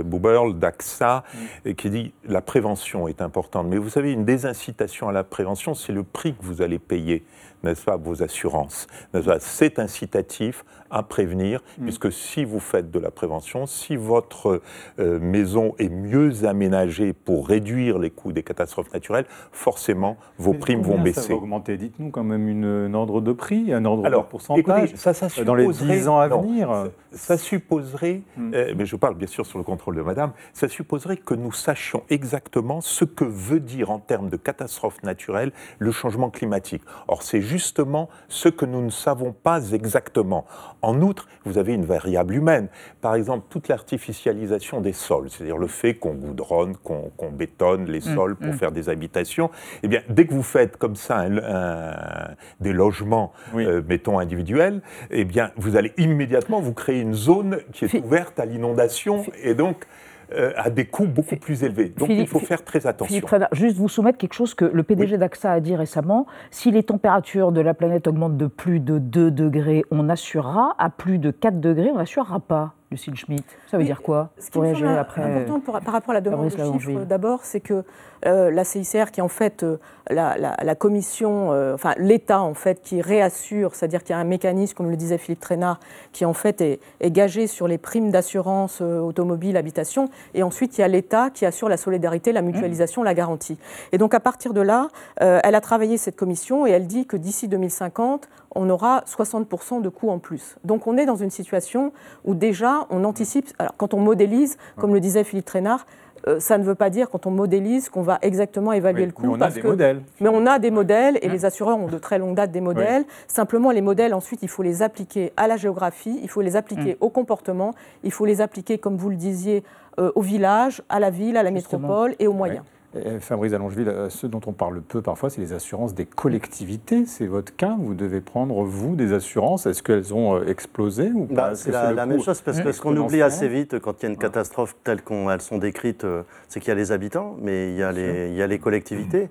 Buberl 0.04 0.58
d'AXA, 0.58 1.24
Hmm. 1.66 1.74
qui 1.74 1.90
dit 1.90 2.14
la 2.28 2.42
prévention 2.42 3.08
est 3.08 3.22
importante. 3.22 3.68
Mais 3.68 3.78
vous 3.78 3.90
savez, 3.90 4.12
une 4.12 4.26
désincitation 4.26 5.08
à 5.10 5.12
la 5.12 5.24
prévention, 5.24 5.74
c'est 5.76 5.94
le 5.94 6.04
prix 6.04 6.34
que 6.34 6.44
vous 6.44 6.62
allez 6.62 6.80
payer, 6.80 7.24
n'est-ce 7.64 7.84
pas, 7.86 7.98
vos 7.98 8.24
assurances. 8.24 8.88
n'est-ce 9.14 9.26
pas 9.26 9.40
C'est 9.40 9.80
incitatif 9.80 10.64
à 10.92 11.04
prévenir, 11.04 11.62
Hmm. 11.78 11.84
puisque 11.84 12.12
si 12.12 12.44
vous 12.46 12.60
faites 12.60 12.90
de 12.90 12.98
la 13.00 13.12
prévention, 13.12 13.68
si 13.68 13.96
votre 13.96 14.62
euh, 14.98 15.20
maison 15.20 15.76
est 15.78 15.88
mieux 15.90 16.46
aménagée 16.46 17.14
pour 17.14 17.48
réduire 17.48 18.00
les 18.00 18.10
coûts 18.10 18.32
des 18.32 18.42
catastrophes 18.42 18.92
naturelles, 18.92 19.26
forcément, 19.52 20.18
vos 20.40 20.54
Mais 20.54 20.58
primes 20.60 20.82
vont 20.82 20.94
combien 20.96 21.14
Ça 21.14 21.22
baisser. 21.22 21.34
va 21.34 21.40
augmenter? 21.40 21.78
Dites-nous 21.78 22.10
quand 22.10 22.24
même 22.24 22.48
une, 22.48 22.66
un 22.66 22.94
ordre 22.96 23.22
de 23.22 23.32
prix, 23.34 23.72
un 23.72 23.86
ordre 23.86 24.04
Alors, 24.06 24.24
de 24.24 24.30
pourcentage. 24.30 24.84
écoutez, 24.86 24.98
ça, 24.98 25.14
ça 25.14 25.28
euh, 25.40 25.44
dans 25.44 25.54
les 25.54 25.66
supposerait- 25.66 25.96
10 26.00 26.08
ans 26.08 26.20
à 26.20 26.28
non, 26.28 26.42
venir. 26.42 26.88
Ça 27.12 27.38
supposerait, 27.38 28.22
Hmm. 28.38 28.52
euh, 28.56 28.74
mais 28.76 28.86
je 28.86 28.96
parle 28.96 29.16
bien 29.16 29.28
sûr 29.28 29.46
sur 29.46 29.58
le 29.60 29.64
contrôle 29.64 29.96
de 29.96 30.02
madame, 30.02 30.32
ça 30.54 30.68
supposerait 30.68 31.18
que 31.18 31.34
nous 31.36 31.52
sachions 31.52 32.04
exactement 32.10 32.82
ce 32.82 33.06
que 33.06 33.26
veut 33.26 33.60
dire 33.60 33.92
en 33.92 34.00
termes 34.00 34.30
de 34.30 34.38
catastrophe 34.38 35.04
naturelle 35.04 35.52
le 35.78 35.92
changement 35.92 36.30
climatique. 36.32 36.82
Or, 37.08 37.22
c'est 37.22 37.40
justement 37.50 38.10
ce 38.28 38.48
que 38.48 38.66
nous 38.66 38.82
ne 38.82 38.90
savons 38.92 39.34
pas 39.34 39.72
exactement. 39.72 40.46
En 40.82 41.02
outre, 41.02 41.28
vous 41.46 41.58
avez 41.58 41.74
une 41.74 41.84
variable 41.86 42.36
humaine. 42.36 42.68
Par 43.02 43.16
exemple, 43.16 43.46
toute 43.50 43.68
l'artificialisation 43.68 44.82
des 44.82 44.94
sols, 44.94 45.30
c'est-à-dire 45.30 45.58
le 45.58 45.68
fait 45.68 45.96
qu'on 45.96 46.14
goudronne, 46.14 46.76
qu'on 46.78 47.32
bétonne 47.32 47.86
les 47.86 48.00
Hmm, 48.00 48.16
sols 48.16 48.36
pour 48.36 48.54
faire 48.56 48.72
des 48.72 48.88
habitations. 48.90 49.50
Eh 49.84 49.88
bien, 49.88 50.02
dès 50.10 50.26
que 50.28 50.34
vous 50.34 50.44
faites 50.44 50.78
comme 50.78 50.96
ça 50.96 51.18
un- 51.18 51.38
un- 51.38 52.36
des 52.60 52.72
logements, 52.74 53.34
Oui. 53.54 53.66
euh, 53.66 53.82
mettons 53.88 54.20
individuels, 54.20 54.82
eh 55.10 55.26
bien, 55.26 55.52
vous 55.58 55.76
allez 55.76 55.92
immédiatement 55.98 56.62
vous 56.62 56.74
créer 56.74 57.00
une 57.02 57.14
zone 57.16 57.60
qui 57.74 57.86
est 57.86 57.94
ouverte 57.96 58.40
à 58.40 58.46
l'inondation 58.46 59.26
et 59.44 59.54
donc 59.56 59.86
euh, 60.34 60.52
à 60.56 60.70
des 60.70 60.86
coûts 60.86 61.08
beaucoup 61.08 61.36
plus 61.36 61.64
élevés. 61.64 61.90
Donc, 61.90 62.10
il 62.10 62.28
faut 62.28 62.40
faire 62.40 62.64
très 62.64 62.86
attention. 62.86 63.14
Philippe 63.14 63.46
juste 63.52 63.78
vous 63.78 63.90
soumettre 63.90 64.18
quelque 64.18 64.34
chose 64.34 64.54
que 64.54 64.66
le 64.66 64.84
PDG 64.84 65.18
d'AXA 65.18 65.52
a 65.54 65.60
dit 65.60 65.76
récemment. 65.76 66.28
Si 66.52 66.72
les 66.72 66.84
températures 66.84 67.52
de 67.52 67.62
la 67.62 67.74
planète 67.74 68.08
augmentent 68.08 68.38
de 68.38 68.48
plus 68.48 68.80
de 68.80 69.00
2 69.00 69.32
degrés, 69.32 69.84
on 69.92 70.08
assurera. 70.10 70.76
À 70.78 70.90
plus 70.90 71.18
de 71.18 71.32
4 71.32 71.60
degrés, 71.60 71.90
on 71.92 71.98
n'assurera 71.98 72.40
pas, 72.40 72.74
Lucille 72.92 73.16
Schmitt. 73.16 73.46
Ça 73.70 73.78
veut 73.78 73.82
Oui, 73.84 73.86
dire 73.86 74.02
quoi 74.02 74.30
Ce 74.40 74.50
qui 74.50 74.60
me 74.60 74.74
semble 74.74 74.88
après. 74.88 75.22
important 75.22 75.60
pour- 75.60 75.80
par 75.80 75.94
rapport 75.94 76.12
à 76.12 76.14
la 76.16 76.22
demande 76.22 76.46
de 76.46 76.50
chiffres, 76.50 77.06
d'abord, 77.06 77.42
c'est 77.44 77.60
que 77.60 77.84
euh, 78.26 78.50
la 78.52 78.64
CICR, 78.64 79.12
qui 79.12 79.20
est 79.20 79.24
en 79.24 79.28
fait 79.30 79.64
euh, 79.64 79.78
la, 80.10 80.38
la- 80.38 80.58
la 80.62 80.76
commission, 80.76 81.54
euh, 81.54 81.76
enfin 81.76 81.94
l'État 81.98 82.42
en 82.42 82.54
fait, 82.56 82.82
qui 82.82 83.02
réassure, 83.02 83.76
c'est-à-dire 83.76 84.04
qu'il 84.04 84.14
y 84.14 84.18
a 84.18 84.20
un 84.20 84.24
mécanisme, 84.26 84.74
comme 84.76 84.90
le 84.90 84.98
disait 84.98 85.18
Philippe 85.20 85.40
Trénard, 85.40 85.80
qui 86.12 86.26
en 86.26 86.34
fait 86.34 86.60
est, 86.62 86.80
est 87.00 87.12
gagé 87.12 87.46
sur 87.48 87.68
les 87.68 87.78
primes 87.78 88.10
d'assurance 88.12 88.82
automobile, 88.82 89.56
habitation, 89.56 90.10
et 90.34 90.42
ensuite 90.44 90.78
il 90.78 90.82
y 90.82 90.84
a 90.84 90.88
l'État 90.88 91.30
qui 91.30 91.46
assure 91.46 91.70
la 91.70 91.78
solidarité, 91.78 92.32
la 92.34 92.42
mutualisation, 92.42 93.04
la 93.04 93.14
garantie. 93.14 93.58
Et 93.94 93.98
donc 93.98 94.14
à 94.14 94.20
partir 94.20 94.54
de 94.54 94.62
là, 94.62 94.88
elle 95.18 95.56
a 95.56 95.62
travaillé 95.62 95.98
cette 95.98 96.16
commission 96.18 96.66
et 96.68 96.72
elle 96.72 96.88
dit 96.88 97.06
que 97.06 97.16
d'ici 97.18 97.48
2050, 97.48 98.28
on 98.56 98.70
aura 98.70 99.04
60% 99.06 99.82
de 99.82 99.90
coûts 99.90 100.10
en 100.10 100.20
plus. 100.20 100.58
Donc 100.64 100.88
on 100.88 100.98
est 100.98 101.06
dans 101.06 101.16
une 101.16 101.30
situation 101.30 101.92
où 102.26 102.36
déjà 102.36 102.88
on 102.90 103.04
anticipe, 103.04 103.48
alors 103.60 103.76
quand 103.78 103.94
on 103.94 104.00
modélise, 104.00 104.58
comme 104.78 104.94
le 104.94 105.00
disait 105.00 105.24
Philippe 105.24 105.46
Trainard, 105.46 105.86
euh, 106.28 106.40
ça 106.40 106.58
ne 106.58 106.64
veut 106.64 106.76
pas 106.76 106.90
dire 106.90 107.10
quand 107.10 107.26
on 107.28 107.32
modélise 107.32 107.90
qu'on 107.90 108.02
va 108.02 108.20
exactement 108.22 108.74
évaluer 108.74 109.06
le 109.06 109.12
coût. 109.12 109.24
Mais 109.24 109.30
on 109.30 109.42
a 109.42 109.50
des 109.50 109.62
modèles. 109.62 110.02
Mais 110.20 110.30
on 110.30 110.46
a 110.46 110.60
des 110.60 110.72
modèles 110.72 111.20
et 111.22 111.30
les 111.30 111.46
assureurs 111.46 111.78
ont 111.78 111.88
de 111.88 111.98
très 111.98 112.20
longue 112.20 112.36
date 112.36 112.52
des 112.52 112.62
modèles. 112.62 113.06
Simplement, 113.28 113.72
les 113.72 113.82
modèles, 113.82 114.14
ensuite, 114.14 114.44
il 114.44 114.50
faut 114.50 114.64
les 114.64 114.82
appliquer 114.82 115.32
à 115.38 115.48
la 115.48 115.58
géographie, 115.58 116.20
il 116.22 116.30
faut 116.30 116.42
les 116.42 116.56
appliquer 116.56 116.98
au 117.00 117.10
comportement, 117.10 117.74
il 118.04 118.12
faut 118.12 118.26
les 118.26 118.42
appliquer, 118.42 118.78
comme 118.78 118.98
vous 118.98 119.10
le 119.10 119.16
disiez, 119.16 119.64
euh, 120.00 120.12
au 120.16 120.22
village, 120.22 120.82
à 120.90 121.00
la 121.00 121.10
ville, 121.10 121.38
à 121.38 121.44
la 121.44 121.52
métropole 121.52 122.16
et 122.20 122.28
aux 122.28 122.34
moyens. 122.34 122.64
Et 122.96 123.20
Fabrice 123.20 123.54
Allongeville, 123.54 123.88
euh, 123.90 124.10
ce 124.10 124.26
dont 124.26 124.42
on 124.48 124.52
parle 124.52 124.82
peu 124.82 125.02
parfois, 125.02 125.30
c'est 125.30 125.42
les 125.42 125.54
assurances 125.54 125.94
des 125.94 126.06
collectivités. 126.06 127.06
C'est 127.06 127.28
votre 127.28 127.56
cas. 127.56 127.76
Vous 127.80 127.94
devez 127.94 128.20
prendre, 128.20 128.64
vous, 128.64 128.96
des 128.96 129.14
assurances. 129.14 129.68
Est-ce 129.68 129.84
qu'elles 129.84 130.12
ont 130.14 130.38
euh, 130.38 130.48
explosé 130.48 131.12
ou 131.14 131.28
Bah, 131.30 131.52
c'est 131.54 131.72
la, 131.72 131.92
la 131.92 132.08
même 132.08 132.22
chose 132.22 132.42
parce 132.42 132.60
que 132.60 132.72
ce 132.72 132.82
qu'on 132.82 132.98
oublie 132.98 133.22
assez 133.22 133.48
vite 133.48 133.80
quand 133.80 134.02
il 134.02 134.06
y 134.06 134.06
a 134.08 134.12
une 134.12 134.18
catastrophe 134.18 134.76
telle 134.84 135.04
qu'elles 135.04 135.42
sont 135.42 135.60
décrites, 135.60 136.04
euh, 136.04 136.24
c'est 136.48 136.60
qu'il 136.60 136.70
y 136.70 136.72
a 136.72 136.76
les 136.76 136.92
habitants, 136.92 137.36
mais 137.40 137.70
il 137.70 137.78
y 137.78 137.84
a 137.84 137.92
les, 137.92 138.30
il 138.30 138.36
y 138.36 138.42
a 138.42 138.48
les 138.48 138.58
collectivités. 138.58 139.30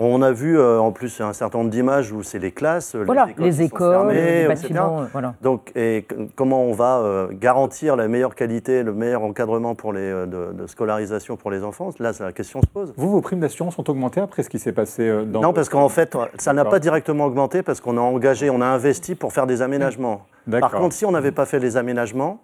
On 0.00 0.22
a 0.22 0.30
vu 0.30 0.58
euh, 0.58 0.78
en 0.78 0.92
plus 0.92 1.20
un 1.20 1.32
certain 1.32 1.58
nombre 1.58 1.70
d'images 1.70 2.12
où 2.12 2.22
c'est 2.22 2.38
les 2.38 2.52
classes, 2.52 2.94
Voilà, 2.94 3.26
les 3.26 3.32
écoles, 3.32 3.46
les 3.46 3.62
écoles, 3.62 4.10
fermées, 4.12 4.46
bâtiments, 4.46 5.00
euh, 5.00 5.04
voilà. 5.12 5.34
Donc, 5.42 5.72
et 5.74 6.06
comment 6.36 6.62
on 6.62 6.72
va 6.72 6.98
euh, 6.98 7.28
garantir 7.32 7.96
la 7.96 8.06
meilleure 8.06 8.34
qualité, 8.34 8.82
le 8.82 8.92
meilleur 8.92 9.22
encadrement 9.22 9.74
pour 9.74 9.92
les, 9.92 10.00
euh, 10.00 10.26
de, 10.26 10.52
de 10.52 10.66
scolarisation 10.66 11.36
pour 11.36 11.50
les 11.50 11.64
enfants? 11.64 11.90
Là, 11.98 12.12
la 12.20 12.32
question 12.32 12.60
se 12.62 12.66
pose. 12.68 12.92
Vous, 12.96 13.10
vos 13.10 13.20
primes 13.20 13.40
d'assurance 13.40 13.78
ont 13.78 13.84
augmenté 13.88 14.20
après 14.20 14.42
ce 14.42 14.50
qui 14.50 14.58
s'est 14.58 14.72
passé 14.72 15.02
euh, 15.02 15.24
dans. 15.24 15.40
Non, 15.40 15.52
parce 15.52 15.68
qu'en 15.68 15.88
fait, 15.88 16.16
ça 16.38 16.52
n'a 16.52 16.64
pas 16.64 16.78
directement 16.78 17.24
augmenté 17.26 17.62
parce 17.62 17.80
qu'on 17.80 17.96
a 17.98 18.00
engagé, 18.00 18.50
on 18.50 18.60
a 18.60 18.66
investi 18.66 19.14
pour 19.14 19.32
faire 19.32 19.46
des 19.46 19.62
aménagements. 19.62 20.26
Par 20.60 20.70
contre, 20.70 20.94
si 20.94 21.04
on 21.04 21.10
n'avait 21.10 21.32
pas 21.32 21.44
fait 21.44 21.58
les 21.58 21.76
aménagements, 21.76 22.40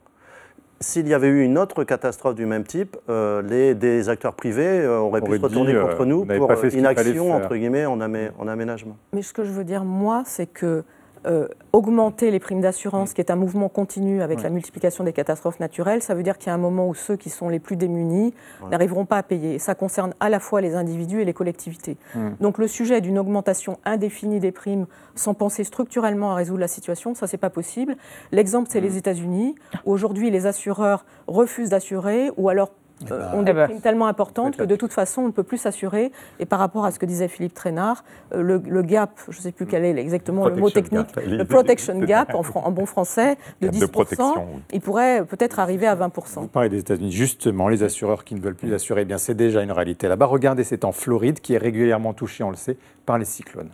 s'il 0.80 1.08
y 1.08 1.14
avait 1.14 1.28
eu 1.28 1.42
une 1.42 1.56
autre 1.58 1.84
catastrophe 1.84 2.34
du 2.34 2.46
même 2.46 2.64
type, 2.64 2.96
euh, 3.08 3.42
les, 3.42 3.74
des 3.74 4.08
acteurs 4.08 4.34
privés 4.34 4.80
euh, 4.80 4.98
auraient 4.98 5.20
pu 5.20 5.36
se 5.36 5.42
retourner 5.42 5.72
dit, 5.72 5.76
euh, 5.76 5.82
contre 5.86 6.04
nous 6.04 6.24
pour 6.26 6.50
inaction, 6.74 7.26
faire. 7.26 7.34
entre 7.36 7.56
guillemets, 7.56 7.86
en, 7.86 7.98
amé- 8.00 8.30
en 8.38 8.48
aménagement. 8.48 8.96
Mais 9.12 9.22
ce 9.22 9.32
que 9.32 9.44
je 9.44 9.50
veux 9.50 9.64
dire, 9.64 9.84
moi, 9.84 10.22
c'est 10.26 10.46
que 10.46 10.84
euh, 11.26 11.48
augmenter 11.72 12.30
les 12.30 12.38
primes 12.38 12.60
d'assurance, 12.60 13.14
qui 13.14 13.20
est 13.20 13.30
un 13.30 13.36
mouvement 13.36 13.68
continu 13.68 14.22
avec 14.22 14.42
la 14.42 14.50
multiplication 14.50 15.04
des 15.04 15.12
catastrophes 15.12 15.58
naturelles, 15.60 16.02
ça 16.02 16.14
veut 16.14 16.22
dire 16.22 16.38
qu'il 16.38 16.48
y 16.48 16.50
a 16.50 16.54
un 16.54 16.58
moment 16.58 16.88
où 16.88 16.94
ceux 16.94 17.16
qui 17.16 17.30
sont 17.30 17.48
les 17.48 17.58
plus 17.58 17.76
démunis 17.76 18.34
n'arriveront 18.70 19.06
pas 19.06 19.18
à 19.18 19.22
payer. 19.22 19.54
Et 19.54 19.58
ça 19.58 19.74
concerne 19.74 20.14
à 20.20 20.28
la 20.28 20.40
fois 20.40 20.60
les 20.60 20.74
individus 20.74 21.20
et 21.20 21.24
les 21.24 21.32
collectivités. 21.32 21.96
Mm. 22.14 22.30
Donc 22.40 22.58
le 22.58 22.68
sujet 22.68 23.00
d'une 23.00 23.18
augmentation 23.18 23.78
indéfinie 23.84 24.40
des 24.40 24.52
primes 24.52 24.86
sans 25.14 25.34
penser 25.34 25.64
structurellement 25.64 26.32
à 26.32 26.34
résoudre 26.34 26.60
la 26.60 26.68
situation, 26.68 27.14
ça, 27.14 27.26
c'est 27.26 27.38
pas 27.38 27.50
possible. 27.50 27.96
L'exemple, 28.32 28.68
c'est 28.70 28.80
les 28.80 28.96
États-Unis, 28.96 29.54
où 29.84 29.92
aujourd'hui, 29.92 30.30
les 30.30 30.46
assureurs 30.46 31.04
refusent 31.26 31.70
d'assurer 31.70 32.30
ou 32.36 32.48
alors 32.48 32.70
euh, 33.10 33.32
ont 33.32 33.42
des 33.42 33.50
Eh 33.50 33.54
ben, 33.54 33.64
primes 33.66 33.80
tellement 33.80 34.06
importantes 34.06 34.56
que 34.56 34.62
de 34.62 34.76
toute 34.76 34.92
façon, 34.92 35.22
on 35.22 35.26
ne 35.26 35.32
peut 35.32 35.42
plus 35.42 35.58
s'assurer. 35.58 36.12
Et 36.38 36.46
par 36.46 36.58
rapport 36.58 36.84
à 36.84 36.90
ce 36.90 36.98
que 36.98 37.06
disait 37.06 37.28
Philippe 37.28 37.52
Trainard, 37.54 38.04
euh, 38.32 38.40
le, 38.42 38.62
le 38.64 38.82
gap, 38.82 39.10
je 39.28 39.36
ne 39.36 39.42
sais 39.42 39.52
plus 39.52 39.66
quel 39.66 39.84
est 39.84 39.96
exactement 39.98 40.48
le 40.48 40.54
mot 40.56 40.70
technique, 40.70 41.14
gap. 41.14 41.24
le 41.26 41.44
protection 41.44 41.98
gap 41.98 42.34
en, 42.34 42.42
fran- 42.42 42.62
en 42.64 42.70
bon 42.70 42.86
français, 42.86 43.36
de 43.60 43.66
Gap 43.68 43.74
de 43.74 43.86
10%, 43.86 43.88
protection, 43.90 44.46
oui. 44.54 44.62
il 44.72 44.80
pourrait 44.80 45.24
peut-être 45.26 45.58
arriver 45.58 45.86
à 45.86 45.96
20%. 45.96 46.40
Vous 46.40 46.48
parlez 46.48 46.68
des 46.68 46.78
États-Unis. 46.78 47.10
Justement, 47.12 47.68
les 47.68 47.82
assureurs 47.82 48.24
qui 48.24 48.34
ne 48.36 48.40
veulent 48.40 48.54
plus 48.54 48.72
assurer, 48.72 49.02
eh 49.02 49.04
bien, 49.04 49.18
c'est 49.18 49.34
déjà 49.34 49.62
une 49.62 49.72
réalité 49.72 50.08
là-bas. 50.08 50.26
Regardez, 50.26 50.64
c'est 50.64 50.84
en 50.84 50.92
Floride 50.92 51.40
qui 51.40 51.54
est 51.54 51.58
régulièrement 51.58 52.14
touchée, 52.14 52.44
on 52.44 52.50
le 52.50 52.56
sait, 52.56 52.76
par 53.06 53.18
les 53.18 53.24
cyclones. 53.24 53.70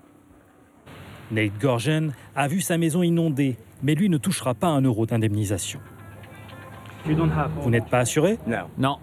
Nate 1.31 1.53
Gorgen 1.61 2.13
a 2.35 2.49
vu 2.49 2.61
sa 2.61 2.77
maison 2.79 3.03
inondée, 3.03 3.57
mais 3.85 3.95
lui 3.95 4.09
ne 4.09 4.17
touchera 4.19 4.55
pas 4.55 4.67
un 4.67 4.81
euro 4.81 5.07
d'indemnisation. 5.07 5.79
Vous 7.07 7.71
n'êtes 7.71 7.87
pas 7.87 7.99
assuré? 8.01 8.39
Non. 8.79 8.97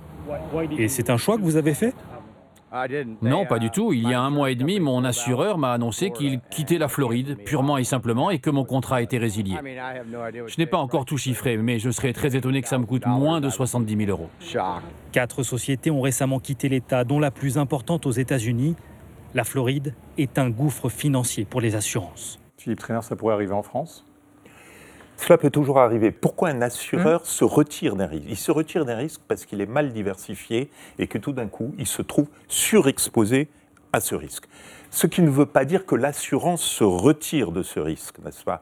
Et 0.77 0.87
c'est 0.87 1.09
un 1.09 1.17
choix 1.17 1.37
que 1.37 1.43
vous 1.43 1.55
avez 1.57 1.73
fait? 1.73 1.93
Non, 3.21 3.45
pas 3.45 3.59
du 3.59 3.69
tout. 3.69 3.93
Il 3.93 4.07
y 4.09 4.13
a 4.13 4.21
un 4.21 4.29
mois 4.29 4.51
et 4.51 4.55
demi, 4.55 4.79
mon 4.79 5.03
assureur 5.05 5.57
m'a 5.57 5.71
annoncé 5.71 6.11
qu'il 6.11 6.41
quittait 6.51 6.77
la 6.77 6.89
Floride, 6.89 7.37
purement 7.45 7.77
et 7.77 7.83
simplement, 7.83 8.29
et 8.29 8.39
que 8.39 8.49
mon 8.49 8.65
contrat 8.65 8.97
a 8.97 9.01
été 9.01 9.17
résilié. 9.17 9.55
Je 10.47 10.57
n'ai 10.57 10.65
pas 10.65 10.77
encore 10.77 11.05
tout 11.05 11.17
chiffré, 11.17 11.57
mais 11.57 11.79
je 11.79 11.89
serais 11.89 12.13
très 12.13 12.35
étonné 12.35 12.61
que 12.61 12.67
ça 12.67 12.77
me 12.77 12.85
coûte 12.85 13.05
moins 13.05 13.39
de 13.41 13.49
70 13.49 14.05
000 14.05 14.09
euros. 14.11 14.29
Quatre 15.11 15.43
sociétés 15.43 15.91
ont 15.91 16.01
récemment 16.01 16.39
quitté 16.39 16.67
l'État, 16.69 17.03
dont 17.03 17.19
la 17.19 17.31
plus 17.31 17.57
importante 17.57 18.05
aux 18.05 18.11
États-Unis. 18.11 18.75
La 19.33 19.43
Floride 19.43 19.93
est 20.17 20.37
un 20.37 20.49
gouffre 20.49 20.89
financier 20.89 21.45
pour 21.45 21.61
les 21.61 21.75
assurances. 21.75 22.39
Philippe 22.57 22.79
Trainard, 22.79 23.03
ça 23.03 23.15
pourrait 23.15 23.33
arriver 23.33 23.53
en 23.53 23.63
France? 23.63 24.05
Cela 25.17 25.37
peut 25.37 25.49
toujours 25.49 25.79
arriver. 25.79 26.11
Pourquoi 26.11 26.49
un 26.49 26.61
assureur 26.61 27.25
se 27.25 27.43
retire 27.43 27.95
d'un 27.95 28.05
risque? 28.05 28.25
Il 28.29 28.37
se 28.37 28.51
retire 28.51 28.85
d'un 28.85 28.95
risque 28.95 29.21
parce 29.27 29.45
qu'il 29.45 29.59
est 29.61 29.65
mal 29.65 29.91
diversifié 29.91 30.69
et 30.99 31.07
que 31.07 31.17
tout 31.17 31.33
d'un 31.33 31.47
coup, 31.47 31.73
il 31.77 31.87
se 31.87 32.01
trouve 32.01 32.27
surexposé 32.47 33.47
à 33.93 33.99
ce 33.99 34.15
risque. 34.15 34.45
Ce 34.91 35.07
qui 35.07 35.21
ne 35.21 35.29
veut 35.29 35.45
pas 35.45 35.65
dire 35.65 35.85
que 35.85 35.95
l'assurance 35.95 36.61
se 36.61 36.83
retire 36.83 37.51
de 37.51 37.63
ce 37.63 37.79
risque, 37.79 38.19
n'est-ce 38.23 38.43
pas? 38.43 38.61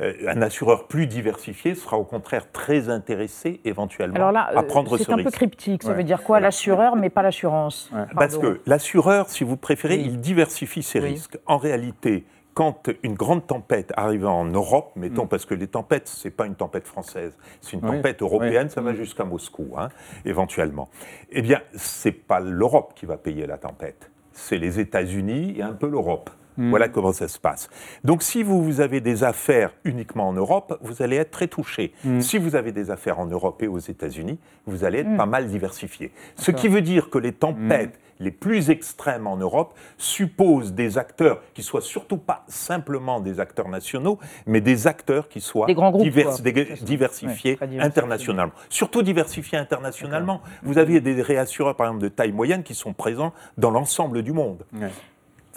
Euh, 0.00 0.12
Un 0.28 0.40
assureur 0.42 0.86
plus 0.86 1.08
diversifié 1.08 1.74
sera 1.74 1.98
au 1.98 2.04
contraire 2.04 2.52
très 2.52 2.88
intéressé 2.88 3.60
éventuellement 3.64 4.14
Alors 4.14 4.30
là, 4.30 4.48
à 4.56 4.62
prendre 4.62 4.96
ce 4.96 5.02
c'est 5.04 5.10
un 5.12 5.16
peu 5.16 5.22
risque. 5.24 5.34
cryptique. 5.34 5.82
Ça 5.82 5.88
Ouais. 5.90 5.96
veut 5.96 6.04
dire 6.04 6.22
quoi 6.22 6.38
L'assureur, 6.38 6.94
mais 6.94 7.10
pas 7.10 7.22
l'assurance? 7.22 7.90
Parce 8.14 8.38
que 8.38 8.60
l'assureur, 8.66 9.28
si 9.28 9.42
vous 9.42 9.56
préférez, 9.56 9.96
Oui. 9.96 10.04
il 10.06 10.20
diversifie 10.20 10.84
ses 10.84 11.00
Oui. 11.00 11.08
risques. 11.10 11.36
En 11.46 11.56
réalité, 11.58 12.24
quand 12.58 12.90
une 13.04 13.14
grande 13.14 13.46
tempête 13.46 13.92
arrive 13.96 14.26
en 14.26 14.44
Europe, 14.44 14.90
mettons, 14.96 15.28
parce 15.28 15.46
que 15.46 15.54
les 15.54 15.68
tempêtes, 15.68 16.08
c'est 16.08 16.32
pas 16.32 16.44
une 16.44 16.56
tempête 16.56 16.88
française, 16.88 17.38
c'est 17.60 17.74
une 17.74 17.82
Mm. 17.82 17.88
Oui. 17.88 17.96
tempête 17.98 18.20
européenne, 18.20 18.64
Oui. 18.66 18.72
ça 18.72 18.80
va 18.80 18.94
jusqu'à 18.94 19.22
Moscou, 19.24 19.74
hein, 19.78 19.90
éventuellement. 20.24 20.88
Eh 21.30 21.40
bien, 21.40 21.60
c'est 21.76 22.10
pas 22.10 22.40
l'Europe 22.40 22.94
qui 22.96 23.06
va 23.06 23.16
payer 23.16 23.46
la 23.46 23.58
tempête, 23.58 24.10
c'est 24.32 24.58
les 24.58 24.80
États-Unis 24.80 25.54
et 25.56 25.62
un 25.62 25.72
peu 25.72 25.86
l'Europe. 25.88 26.30
Mm. 26.58 26.70
Voilà 26.70 26.88
comment 26.88 27.12
ça 27.12 27.28
se 27.28 27.38
passe. 27.38 27.70
Donc, 28.04 28.22
si 28.22 28.42
vous, 28.42 28.62
vous 28.62 28.80
avez 28.80 29.00
des 29.00 29.24
affaires 29.24 29.70
uniquement 29.84 30.28
en 30.28 30.32
Europe, 30.34 30.78
vous 30.82 31.02
allez 31.02 31.16
être 31.16 31.30
très 31.30 31.46
touché. 31.48 31.92
Mm. 32.04 32.20
Si 32.20 32.36
vous 32.36 32.56
avez 32.56 32.72
des 32.72 32.90
affaires 32.90 33.18
en 33.18 33.26
Europe 33.26 33.62
et 33.62 33.68
aux 33.68 33.78
États-Unis, 33.78 34.38
vous 34.66 34.84
allez 34.84 34.98
être 34.98 35.08
Mm. 35.08 35.16
pas 35.16 35.26
mal 35.26 35.46
diversifié. 35.46 36.10
Ce 36.36 36.50
qui 36.50 36.68
veut 36.68 36.82
dire 36.82 37.08
que 37.10 37.18
les 37.18 37.32
tempêtes 37.32 37.98
les 38.20 38.32
plus 38.32 38.68
extrêmes 38.70 39.28
en 39.28 39.36
Europe 39.36 39.74
supposent 39.96 40.72
des 40.72 40.98
acteurs 40.98 41.40
qui 41.54 41.62
soient 41.62 41.80
surtout 41.80 42.16
pas 42.16 42.44
simplement 42.48 43.20
des 43.20 43.38
acteurs 43.38 43.68
nationaux, 43.68 44.18
mais 44.44 44.60
des 44.60 44.88
acteurs 44.88 45.28
qui 45.28 45.40
soient 45.40 45.66
Des 45.66 45.74
grands 45.74 45.92
groupes, 45.92 46.02
divers- 46.02 46.26
quoi. 46.30 46.38
des- 46.40 46.64
C'est 46.70 46.76
ça. 46.76 46.84
diversifiés 46.84 47.50
Ouais, 47.52 47.56
très 47.58 47.66
diversifiés. 47.68 47.80
internationalement. 48.02 48.52
Surtout 48.70 49.02
diversifiés 49.02 49.58
internationalement. 49.58 50.40
Vous 50.64 50.78
avez 50.78 51.00
des 51.00 51.22
réassureurs, 51.22 51.76
par 51.76 51.86
exemple, 51.86 52.02
de 52.02 52.08
taille 52.08 52.32
moyenne 52.32 52.64
qui 52.64 52.74
sont 52.74 52.92
présents 52.92 53.32
dans 53.56 53.70
l'ensemble 53.70 54.22
du 54.22 54.32
monde. 54.32 54.64
Ouais. 54.72 54.88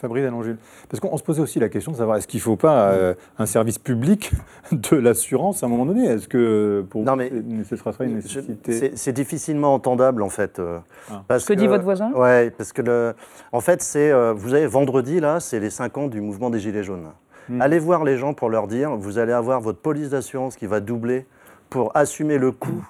Fabrice 0.01 0.25
Allongil. 0.25 0.57
Parce 0.89 0.99
qu'on 0.99 1.15
se 1.15 1.23
posait 1.23 1.41
aussi 1.41 1.59
la 1.59 1.69
question 1.69 1.91
de 1.91 1.97
savoir 1.97 2.17
est-ce 2.17 2.27
qu'il 2.27 2.39
ne 2.39 2.43
faut 2.43 2.55
pas 2.55 2.89
euh, 2.91 3.13
un 3.37 3.45
service 3.45 3.77
public 3.77 4.31
de 4.71 4.95
l'assurance 4.97 5.61
à 5.63 5.67
un 5.67 5.69
moment 5.69 5.85
donné? 5.85 6.05
Est-ce 6.05 6.27
que 6.27 6.83
pour 6.89 7.03
Non, 7.03 7.11
vous, 7.13 7.17
mais 7.19 7.31
c'est- 7.63 7.75
ce 7.77 7.91
sera 7.91 8.03
une 8.03 8.15
nécessité? 8.15 8.91
C'est 8.95 9.13
difficilement 9.13 9.73
entendable 9.73 10.23
en 10.23 10.29
fait. 10.29 10.59
euh, 10.59 10.79
Ah. 11.11 11.23
parce 11.27 11.45
que 11.45 11.53
dit 11.53 11.67
votre 11.67 11.83
voisin? 11.83 12.11
Ouais, 12.13 12.49
parce 12.49 12.73
que 12.73 12.81
le, 12.81 13.13
en 13.51 13.61
fait 13.61 13.81
c'est, 13.81 14.11
euh, 14.11 14.33
vous 14.35 14.53
avez 14.53 14.65
vendredi 14.67 15.19
là, 15.19 15.39
c'est 15.39 15.59
les 15.59 15.69
5 15.69 15.97
ans 15.97 16.07
du 16.07 16.19
mouvement 16.21 16.49
des 16.49 16.59
gilets 16.59 16.83
jaunes. 16.83 17.07
Hmm. 17.49 17.61
Allez 17.61 17.79
voir 17.79 18.03
les 18.03 18.17
gens 18.17 18.33
pour 18.33 18.49
leur 18.49 18.67
dire, 18.67 18.95
vous 18.95 19.17
allez 19.19 19.33
avoir 19.33 19.61
votre 19.61 19.79
police 19.79 20.09
d'assurance 20.09 20.55
qui 20.55 20.65
va 20.65 20.79
doubler 20.79 21.25
pour 21.69 21.91
assumer 21.95 22.37
le 22.37 22.51
coût 22.51 22.83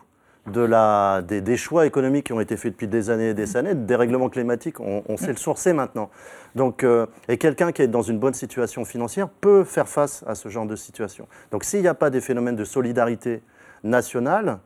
de 0.47 0.61
la, 0.61 1.21
des, 1.21 1.57
choix 1.57 1.85
économiques 1.85 2.27
qui 2.27 2.33
ont 2.33 2.39
été 2.39 2.57
faits 2.57 2.73
depuis 2.73 2.87
des 2.87 3.09
années 3.09 3.29
et 3.29 3.33
des 3.33 3.57
années, 3.57 3.75
des 3.75 3.95
règlements 3.95 4.29
climatiques, 4.29 4.79
on, 4.79 5.17
sait 5.17 5.27
le 5.27 5.35
sourcer 5.35 5.71
maintenant. 5.71 6.09
Donc, 6.55 6.83
euh, 6.83 7.05
et 7.27 7.37
quelqu'un 7.37 7.71
qui 7.71 7.83
est 7.83 7.87
dans 7.87 8.01
une 8.01 8.17
bonne 8.17 8.33
situation 8.33 8.83
financière 8.83 9.29
peut 9.29 9.63
faire 9.63 9.87
face 9.87 10.23
à 10.27 10.33
ce 10.33 10.49
genre 10.49 10.65
de 10.65 10.75
situation. 10.75 11.27
Donc 11.51 11.63
s'il 11.63 11.81
n'y 11.81 11.87
a 11.87 11.93
pas 11.93 12.09
des 12.09 12.21
phénomènes 12.21 12.55
de 12.55 12.65
solidarité 12.65 13.43
nationale, 13.83 14.57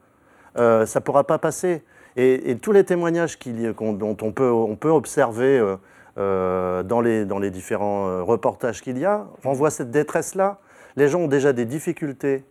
euh, 0.57 0.85
ça 0.85 0.99
ne 0.99 1.03
pourra 1.03 1.25
pas 1.25 1.37
passer. 1.37 1.83
Et, 2.15 2.57
tous 2.61 2.71
les 2.71 2.85
témoignages 2.85 3.37
dont 3.37 4.17
on 4.21 4.31
peut, 4.31 4.49
on 4.49 4.77
peut 4.77 4.89
observer 4.89 5.75
euh, 6.17 6.83
dans, 6.83 7.01
les, 7.01 7.25
dans 7.25 7.39
les 7.39 7.51
différents 7.51 8.23
reportages 8.23 8.81
qu'il 8.81 8.97
y 8.97 9.03
a 9.03 9.27
renvoient 9.43 9.69
cette 9.69 9.91
détresse-là. 9.91 10.59
Les 10.95 11.09
gens 11.09 11.19
ont 11.19 11.27
déjà 11.27 11.51
des 11.51 11.65
difficultés 11.65 12.45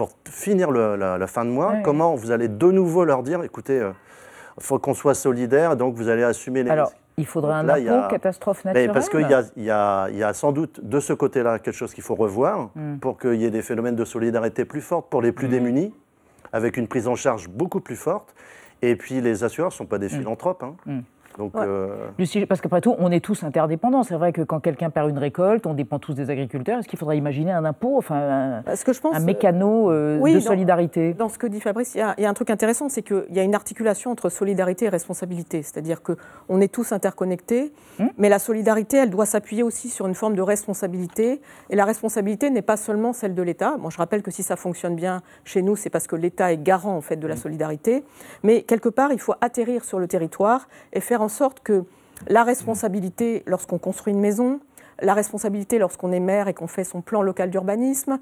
pour 0.00 0.12
finir 0.30 0.70
le- 0.70 0.96
la, 0.96 1.18
la 1.18 1.26
fin 1.26 1.44
de 1.44 1.50
mois. 1.50 1.72
Ouais. 1.72 1.82
Comment 1.84 2.14
vous 2.14 2.30
allez 2.30 2.48
de 2.48 2.70
nouveau 2.70 3.04
leur 3.04 3.22
dire, 3.22 3.42
écoutez, 3.42 3.86
il 4.56 4.62
faut 4.62 4.78
qu'on 4.78 4.94
soit 4.94 5.12
solidaire, 5.12 5.76
donc 5.76 5.94
vous 5.94 6.08
allez 6.08 6.22
assumer 6.22 6.62
les 6.62 6.70
Alors, 6.70 6.86
risques. 6.88 6.98
il 7.18 7.26
faudrait 7.26 7.52
un 7.52 7.62
là, 7.64 7.78
il 7.78 7.84
y 7.84 7.88
impôt 7.90 8.06
a- 8.06 8.08
catastrophe 8.08 8.64
Mais 8.64 8.70
naturelle 8.72 8.92
parce 8.94 9.10
qu'il 9.10 9.20
y 9.20 9.62
y, 9.64 9.70
a, 9.70 10.08
il 10.08 10.16
y 10.16 10.22
a 10.22 10.32
sans 10.32 10.52
doute 10.52 10.80
de 10.82 11.00
ce 11.00 11.12
côté-là 11.12 11.58
quelque 11.58 11.74
chose 11.74 11.92
qu'il 11.92 12.02
faut 12.02 12.14
revoir 12.14 12.70
Mm. 12.74 12.96
pour 12.96 13.18
qu'il 13.18 13.34
y 13.34 13.44
ait 13.44 13.50
des 13.50 13.60
phénomènes 13.60 13.94
de 13.94 14.06
solidarité 14.06 14.64
plus 14.64 14.80
fortes 14.80 15.10
pour 15.10 15.20
les 15.20 15.32
plus 15.32 15.48
démunis, 15.48 15.92
avec 16.54 16.78
une 16.78 16.88
prise 16.88 17.06
en 17.06 17.14
charge 17.14 17.50
beaucoup 17.50 17.80
plus 17.80 17.96
forte. 17.96 18.34
Et 18.80 18.96
puis 18.96 19.20
les 19.20 19.44
assureurs 19.44 19.68
ne 19.68 19.74
sont 19.74 19.84
pas 19.84 19.98
des 19.98 20.08
philanthropes. 20.08 20.62
hein. 20.62 20.76
Mm. 20.86 21.00
Donc, 21.40 21.54
Ouais. 21.54 21.64
euh, 21.66 22.44
parce 22.46 22.60
qu'après 22.60 22.82
tout, 22.82 22.94
on 22.98 23.10
est 23.10 23.24
tous 23.24 23.42
interdépendants. 23.44 24.02
C'est 24.02 24.14
vrai 24.14 24.32
que 24.32 24.42
quand 24.42 24.60
quelqu'un 24.60 24.90
perd 24.90 25.08
une 25.08 25.16
récolte, 25.16 25.66
on 25.66 25.72
dépend 25.72 25.98
tous 25.98 26.12
des 26.12 26.28
agriculteurs. 26.28 26.78
Est-ce 26.80 26.86
qu'il 26.88 26.98
faudrait 26.98 27.16
imaginer 27.16 27.50
un 27.50 27.64
impôt, 27.64 27.96
enfin 27.96 28.62
un, 28.66 28.76
que 28.84 28.92
je 28.92 29.00
pense, 29.00 29.16
un 29.16 29.20
mécano 29.20 29.90
euh, 29.90 30.18
Oui, 30.20 30.34
de 30.34 30.38
dans- 30.38 30.44
solidarité? 30.44 31.14
Dans 31.14 31.30
ce 31.30 31.38
que 31.38 31.46
dit 31.46 31.60
Fabrice, 31.60 31.94
il 31.94 31.98
y 31.98 32.02
a, 32.02 32.14
il 32.18 32.24
y 32.24 32.26
a 32.26 32.28
un 32.30 32.34
truc 32.34 32.50
intéressant, 32.50 32.90
c'est 32.90 33.00
qu'il 33.00 33.24
y 33.30 33.40
a 33.40 33.42
une 33.42 33.54
articulation 33.54 34.10
entre 34.10 34.28
solidarité 34.28 34.84
et 34.84 34.88
responsabilité. 34.90 35.62
C'est-à-dire 35.62 36.02
qu'on 36.02 36.60
est 36.60 36.70
tous 36.70 36.92
interconnectés, 36.92 37.72
mais 38.18 38.28
la 38.28 38.38
solidarité, 38.38 38.98
elle 38.98 39.10
doit 39.10 39.24
s'appuyer 39.26 39.62
aussi 39.62 39.88
sur 39.88 40.06
une 40.06 40.14
forme 40.14 40.34
de 40.34 40.42
responsabilité. 40.42 41.40
Et 41.70 41.76
la 41.76 41.86
responsabilité 41.86 42.50
n'est 42.50 42.60
pas 42.60 42.76
seulement 42.76 43.14
celle 43.14 43.34
de 43.34 43.42
l'État. 43.42 43.76
Bon, 43.78 43.88
je 43.88 43.96
rappelle 43.96 44.22
que 44.22 44.30
si 44.30 44.42
ça 44.42 44.56
fonctionne 44.56 44.94
bien 44.94 45.22
chez 45.44 45.62
nous, 45.62 45.74
c'est 45.74 45.88
parce 45.90 46.06
que 46.06 46.16
l'État 46.16 46.52
est 46.52 46.62
garant 46.62 46.96
en 46.96 47.00
fait 47.00 47.16
de 47.16 47.26
la 47.26 47.36
solidarité. 47.36 48.04
Mais 48.42 48.60
quelque 48.62 48.90
part, 48.90 49.10
il 49.12 49.18
faut 49.20 49.34
atterrir 49.40 49.84
sur 49.84 49.98
le 49.98 50.06
territoire 50.06 50.68
et 50.92 51.00
faire 51.00 51.22
en 51.22 51.28
sorte 51.30 51.60
que 51.60 51.84
la 52.28 52.44
responsabilité, 52.44 53.42
lorsqu'on 53.46 53.78
construit 53.78 54.12
une 54.12 54.20
maison, 54.20 54.60
la 55.02 55.14
responsabilité 55.14 55.78
lorsqu'on 55.78 56.12
est 56.12 56.20
maire 56.20 56.48
et 56.48 56.52
qu'on 56.54 56.66
fait 56.66 56.84
son 56.84 57.00
plan 57.00 57.22
local 57.22 57.48
d'urbanisme, 57.48 58.18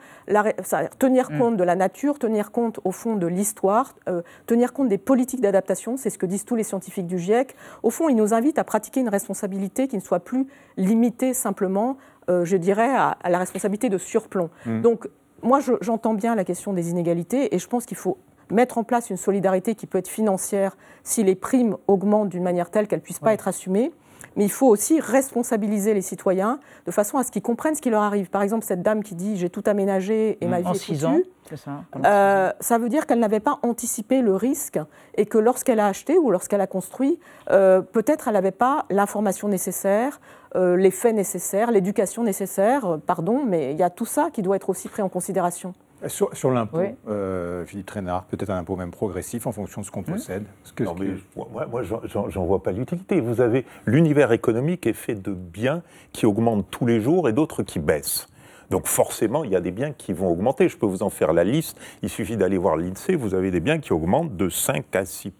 tenir 0.98 1.30
Mm. 1.30 1.38
compte 1.38 1.56
de 1.56 1.64
la 1.64 1.74
nature, 1.74 2.18
tenir 2.20 2.52
compte 2.52 2.78
au 2.84 2.92
fond 2.92 3.16
de 3.16 3.26
l'histoire, 3.26 3.94
euh, 4.08 4.22
tenir 4.46 4.72
compte 4.72 4.88
des 4.88 4.98
politiques 4.98 5.40
d'adaptation, 5.40 5.96
c'est 5.96 6.10
ce 6.10 6.18
que 6.18 6.26
disent 6.26 6.44
tous 6.44 6.54
les 6.54 6.62
scientifiques 6.62 7.06
du 7.06 7.18
GIEC. 7.18 7.56
Au 7.82 7.90
fond, 7.90 8.08
ils 8.08 8.14
nous 8.16 8.32
invitent 8.34 8.58
à 8.60 8.64
pratiquer 8.64 9.00
une 9.00 9.08
responsabilité 9.08 9.88
qui 9.88 9.96
ne 9.96 10.00
soit 10.00 10.20
plus 10.20 10.46
limitée 10.76 11.34
simplement, 11.34 11.96
euh, 12.30 12.44
je 12.44 12.56
dirais, 12.56 12.94
à, 12.94 13.16
à 13.22 13.30
la 13.30 13.38
responsabilité 13.38 13.88
de 13.88 13.98
surplomb. 13.98 14.50
Mm. 14.66 14.80
Donc, 14.82 15.08
moi, 15.42 15.60
je- 15.60 15.72
j'entends 15.80 16.14
bien 16.14 16.34
la 16.36 16.44
question 16.44 16.72
des 16.72 16.90
inégalités 16.90 17.54
et 17.54 17.58
je 17.58 17.66
pense 17.68 17.86
qu'il 17.86 17.96
faut 17.96 18.18
mettre 18.50 18.78
en 18.78 18.84
place 18.84 19.10
une 19.10 19.16
solidarité 19.16 19.74
qui 19.74 19.86
peut 19.86 19.98
être 19.98 20.08
financière 20.08 20.76
si 21.04 21.22
les 21.22 21.34
primes 21.34 21.76
augmentent 21.86 22.28
d'une 22.28 22.42
manière 22.42 22.70
telle 22.70 22.86
qu'elles 22.88 23.00
ne 23.00 23.04
puissent 23.04 23.18
pas 23.18 23.32
être 23.32 23.48
assumées. 23.48 23.92
Mais 24.36 24.44
il 24.44 24.50
faut 24.50 24.68
aussi 24.68 25.00
responsabiliser 25.00 25.94
les 25.94 26.02
citoyens 26.02 26.60
de 26.86 26.92
façon 26.92 27.18
à 27.18 27.24
ce 27.24 27.32
qu'ils 27.32 27.42
comprennent 27.42 27.74
ce 27.74 27.82
qui 27.82 27.90
leur 27.90 28.02
arrive. 28.02 28.30
Par 28.30 28.42
exemple, 28.42 28.64
cette 28.64 28.82
dame 28.82 29.02
qui 29.02 29.16
dit 29.16 29.36
j'ai 29.36 29.50
tout 29.50 29.64
aménagé 29.66 30.38
et 30.40 30.46
ma 30.46 30.60
vie 30.60 30.66
En 30.68 30.72
est 30.74 30.78
six 30.78 30.94
foutue. 30.94 31.06
ans, 31.06 31.18
ça 31.56 31.70
Euh, 32.04 32.52
ça 32.60 32.78
veut 32.78 32.88
dire 32.88 33.06
qu'elle 33.06 33.18
n'avait 33.18 33.40
pas 33.40 33.58
anticipé 33.62 34.20
le 34.22 34.36
risque 34.36 34.78
et 35.16 35.26
que 35.26 35.38
lorsqu'elle 35.38 35.80
a 35.80 35.86
acheté 35.86 36.18
ou 36.18 36.30
lorsqu'elle 36.30 36.60
a 36.60 36.68
construit, 36.68 37.18
euh, 37.50 37.80
peut-être 37.80 38.28
elle 38.28 38.34
n'avait 38.34 38.52
pas 38.52 38.84
l'information 38.90 39.48
nécessaire, 39.48 40.20
euh, 40.54 40.76
les 40.76 40.92
faits 40.92 41.16
nécessaires, 41.16 41.72
l'éducation 41.72 42.22
nécessaire, 42.22 42.98
pardon, 43.06 43.42
mais 43.44 43.72
il 43.72 43.78
y 43.78 43.82
a 43.82 43.90
tout 43.90 44.06
ça 44.06 44.30
qui 44.32 44.42
doit 44.42 44.54
être 44.56 44.70
aussi 44.70 44.88
pris 44.88 45.02
en 45.02 45.08
considération. 45.08 45.74
Sur, 46.06 46.34
sur 46.36 46.50
l'impôt, 46.52 46.78
Oui. 46.78 46.94
euh, 47.08 47.64
Philippe 47.66 47.86
Trainard, 47.86 48.24
peut-être 48.24 48.50
un 48.50 48.58
impôt 48.58 48.76
même 48.76 48.90
progressif 48.92 49.46
en 49.46 49.52
fonction 49.52 49.80
de 49.80 49.86
ce 49.86 49.90
qu'on 49.90 50.02
possède. 50.04 50.44
Parce 50.62 50.72
que- 50.72 50.84
Non, 50.84 50.94
mais 50.98 51.08
moi, 51.36 51.66
moi, 51.66 51.82
j'en- 51.82 52.44
vois 52.46 52.62
pas 52.62 52.70
l'utilité. 52.72 53.20
Vous 53.20 53.40
avez 53.40 53.64
l'univers 53.84 54.30
économique 54.32 54.86
est 54.86 54.92
fait 54.92 55.16
de 55.16 55.32
biens 55.32 55.82
qui 56.12 56.24
augmentent 56.26 56.66
tous 56.70 56.86
les 56.86 57.00
jours 57.00 57.28
et 57.28 57.32
d'autres 57.32 57.62
qui 57.64 57.80
baissent. 57.80 58.28
Donc 58.70 58.86
forcément, 58.86 59.44
il 59.44 59.50
y 59.50 59.56
a 59.56 59.60
des 59.60 59.70
biens 59.70 59.92
qui 59.92 60.12
vont 60.12 60.28
augmenter. 60.28 60.68
Je 60.68 60.76
peux 60.76 60.86
vous 60.86 61.02
en 61.02 61.08
faire 61.10 61.32
la 61.32 61.42
liste. 61.42 61.78
Il 62.02 62.10
suffit 62.10 62.36
d'aller 62.36 62.58
voir 62.58 62.76
l'INSEE. 62.76 63.14
Vous 63.16 63.34
avez 63.34 63.50
des 63.50 63.60
biens 63.60 63.78
qui 63.78 63.92
augmentent 63.92 64.36
de 64.36 64.48
5 64.50 64.94
à 64.94 65.04
6 65.06 65.32